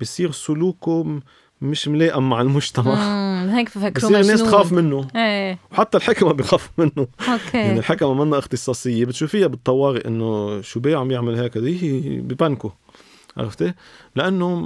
بصير 0.00 0.30
سلوكه 0.30 1.20
مش 1.60 1.88
ملائم 1.88 2.28
مع 2.28 2.40
المجتمع. 2.40 2.94
هيك 3.56 3.66
بفكروا 3.66 3.90
بصير 3.90 4.20
الناس 4.20 4.42
تخاف 4.42 4.72
منه. 4.72 5.08
إيه. 5.16 5.58
وحتى 5.72 5.98
الحكمة 5.98 6.32
بخاف 6.32 6.70
منه. 6.78 6.90
أوكي. 6.96 7.58
يعني 7.58 7.78
الحكمة 7.78 8.14
منا 8.14 8.38
اختصاصية. 8.38 9.04
بتشوفيها 9.04 9.46
بالطوارئ 9.46 10.08
إنه 10.08 10.60
شو 10.60 10.80
بيه 10.80 10.96
عم 10.96 11.10
يعمل 11.10 11.38
هيك 11.38 11.56
هي 11.56 12.00
ببانكو 12.20 12.70
عرفتي؟ 13.36 13.74
لأنه 14.16 14.60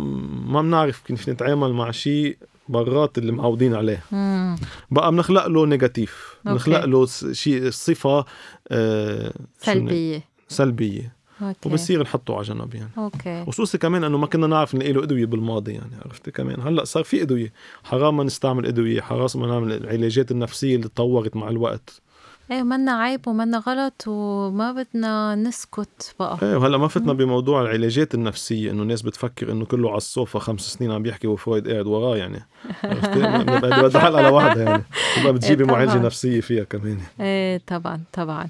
ما 0.47 0.63
بنعرف 0.63 1.03
كيف 1.07 1.29
نتعامل 1.29 1.73
مع 1.73 1.91
شيء 1.91 2.37
برات 2.69 3.19
اللي 3.19 3.33
معودين 3.33 3.75
عليه. 3.75 4.03
مم. 4.13 4.57
بقى 4.91 5.11
بنخلق 5.11 5.47
له 5.47 5.67
négatif. 5.67 6.37
بنخلق 6.45 6.85
له 6.85 7.07
شيء 7.33 7.71
صفة 7.71 8.25
آه 8.69 9.33
سلبية. 9.59 10.25
سلبية. 10.49 11.20
أوكي. 11.43 11.69
وبصير 11.69 12.03
نحطه 12.03 12.35
على 12.35 12.43
جنب 12.43 12.75
يعني. 12.75 12.91
أوكي. 12.99 13.45
خصوصي 13.45 13.79
كمان 13.79 14.05
إنه 14.05 14.19
ما 14.19 14.27
كنا 14.27 14.47
نعرف 14.47 14.75
نلاقي 14.75 14.93
له 14.93 15.03
أدوية 15.03 15.27
بالماضي 15.27 15.73
يعني 15.73 15.91
عرفتي؟ 16.05 16.31
كمان 16.31 16.61
هلأ 16.61 16.85
صار 16.85 17.05
في 17.05 17.23
أدوية. 17.23 17.53
حرام 17.85 18.17
ما 18.17 18.25
نستعمل 18.25 18.67
أدوية 18.67 19.01
حرام 19.01 19.29
ما 19.35 19.47
نعمل 19.47 19.73
العلاجات 19.73 20.31
النفسية 20.31 20.77
اللي 20.77 20.89
تطورت 20.89 21.37
مع 21.37 21.49
الوقت. 21.49 22.03
إيه 22.51 22.63
منا 22.63 22.93
عيب 22.93 23.29
ومنا 23.29 23.59
غلط 23.59 24.05
وما 24.07 24.73
بدنا 24.73 25.35
نسكت 25.35 26.15
بقى. 26.21 26.39
إيه 26.43 26.57
وهلأ 26.57 26.79
ما 26.79 26.89
فتنا 26.89 27.13
بموضوع 27.13 27.63
العلاجات 27.63 28.15
النفسية 28.15 28.71
إنه 28.71 28.83
الناس 28.83 29.03
بتفكر 29.03 29.53
إنه 29.53 29.65
كله 29.65 29.89
على 29.89 29.97
الصوفه 29.97 30.39
خمس 30.39 30.61
سنين 30.61 30.91
عم 30.93 31.03
بيحكي 31.03 31.27
وفرويد 31.27 31.69
قاعد 31.69 31.87
وراه 31.87 32.17
يعني. 32.17 32.47
بدي 32.85 33.99
على 33.99 34.29
واحدة 34.29 34.63
يعني. 34.63 34.83
تبقى 35.17 35.33
بتجيبي 35.33 35.65
إيه 35.65 35.71
معالجة 35.71 35.91
طبعاً. 35.93 36.05
نفسية 36.05 36.41
فيها 36.41 36.65
كمان 36.65 36.99
إيه 37.21 37.61
طبعا 37.67 38.01
طبعا. 38.13 38.49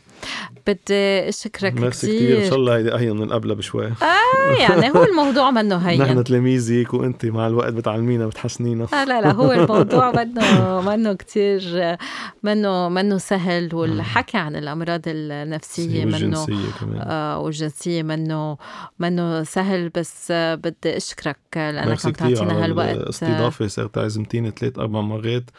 بدي 0.67 1.29
أشكرك 1.29 1.75
ميرسي 1.75 2.07
كثير 2.17 2.39
إن 2.45 2.49
شاء 2.49 2.59
الله 2.59 2.77
هيدي 2.77 2.95
أهين 2.95 3.17
من 3.17 3.33
قبلها 3.33 3.55
بشوي. 3.55 3.91
يعني 4.61 4.91
هو 4.91 5.05
الموضوع 5.05 5.51
منه 5.51 5.77
نحن 5.77 6.03
هين 6.03 6.25
تلاميذك 6.25 6.95
وانت 6.95 7.27
مع 7.27 7.47
الوقت 7.47 7.73
بتعلمينا 7.73 8.27
بتحسنينا 8.27 8.87
لا 8.93 9.05
لا 9.05 9.21
لا 9.21 9.33
هو 9.33 9.53
الموضوع 9.53 10.13
منه 10.25 10.81
منه 10.81 11.13
كثير 11.13 11.97
منه 12.43 12.89
منه 12.89 13.19
سهل 13.19 13.75
والحكي 13.90 14.38
عن 14.38 14.57
الأمراض 14.57 15.03
النفسية 15.07 16.05
منه 16.05 16.46
آه 17.00 17.38
والجنسية 17.38 18.03
منه 18.03 18.57
منه 18.98 19.42
سهل 19.42 19.88
بس 19.88 20.31
آه، 20.31 20.55
بدي 20.55 20.96
أشكرك 20.96 21.37
لأنك 21.57 21.87
ميرسي 21.87 22.09
عم 22.09 22.14
تعطينا 22.14 22.64
هالوقت 22.64 22.96
الاستضافة. 22.96 23.66
صرت 23.66 23.98
عزمتيني 23.98 24.50
ثلاث 24.50 24.79
أربع 24.79 25.00
مرات 25.00 25.50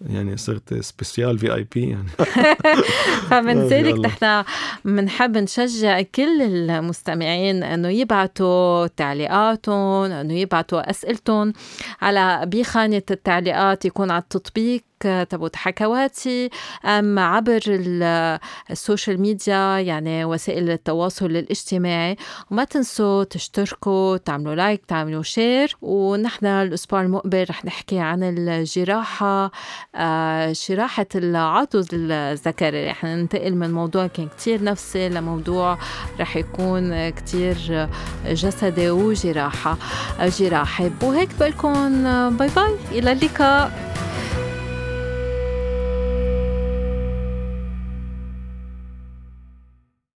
يعني 0.00 0.36
صرت 0.36 0.74
spécial 0.74 1.38
VIP 1.38 1.90
يعني. 1.90 2.08
فمن 3.30 3.58
آه، 3.58 3.68
ذلك. 3.68 3.98
نحن 3.98 4.44
بنحب 4.84 5.36
نشجع 5.36 6.02
كل 6.02 6.42
المستمعين 6.42 7.62
إنه 7.62 7.88
يبعتوا 7.88 8.86
تعليقاتهم 8.86 10.12
إنه 10.12 10.34
يبعتوا 10.34 10.90
أسئلتهم 10.90 11.52
على 12.00 12.42
بخانة 12.46 13.02
التعليقات 13.10 13.84
يكون 13.84 14.10
على 14.10 14.22
التطبيق 14.22 14.82
تبعت 15.00 15.56
حكواتي 15.56 16.50
أم 16.84 17.18
عبر 17.18 17.60
ال- 17.68 18.38
ال 18.70 18.77
social 18.77 19.20
media 19.20 19.78
يعني 19.78 20.24
وسائل 20.24 20.70
التواصل 20.70 21.26
الاجتماعي. 21.26 22.16
وما 22.50 22.64
تنسوا 22.64 23.24
تشتركوا 23.24 24.16
تعملوا 24.16 24.54
like 24.54 24.82
تعملوا 24.88 25.22
share. 25.22 25.76
ونحن 25.82 26.46
الأسبوع 26.46 27.02
المقبل 27.02 27.46
رح 27.50 27.64
نحكي 27.64 27.98
عن 27.98 28.22
الجراحة 28.22 29.50
آه، 29.94 30.52
جراحة 30.68 31.06
العضو 31.14 31.88
الذكري. 31.92 32.90
رح 32.90 33.04
ننتقل 33.04 33.54
من 33.54 33.72
موضوع 33.72 34.06
كان 34.06 34.28
كتير 34.28 34.62
نفسي 34.64 35.08
لموضوع 35.08 35.78
رح 36.20 36.36
يكون 36.36 37.08
كتير 37.08 37.88
جسدي 38.26 38.90
وجراحة 38.90 39.78
جراحي. 40.20 40.90
وهيك 41.02 41.28
بقول 41.40 42.30
bye 42.30 42.48
bye. 42.48 42.76
إلى 42.92 43.12
اللقاء. 43.12 43.96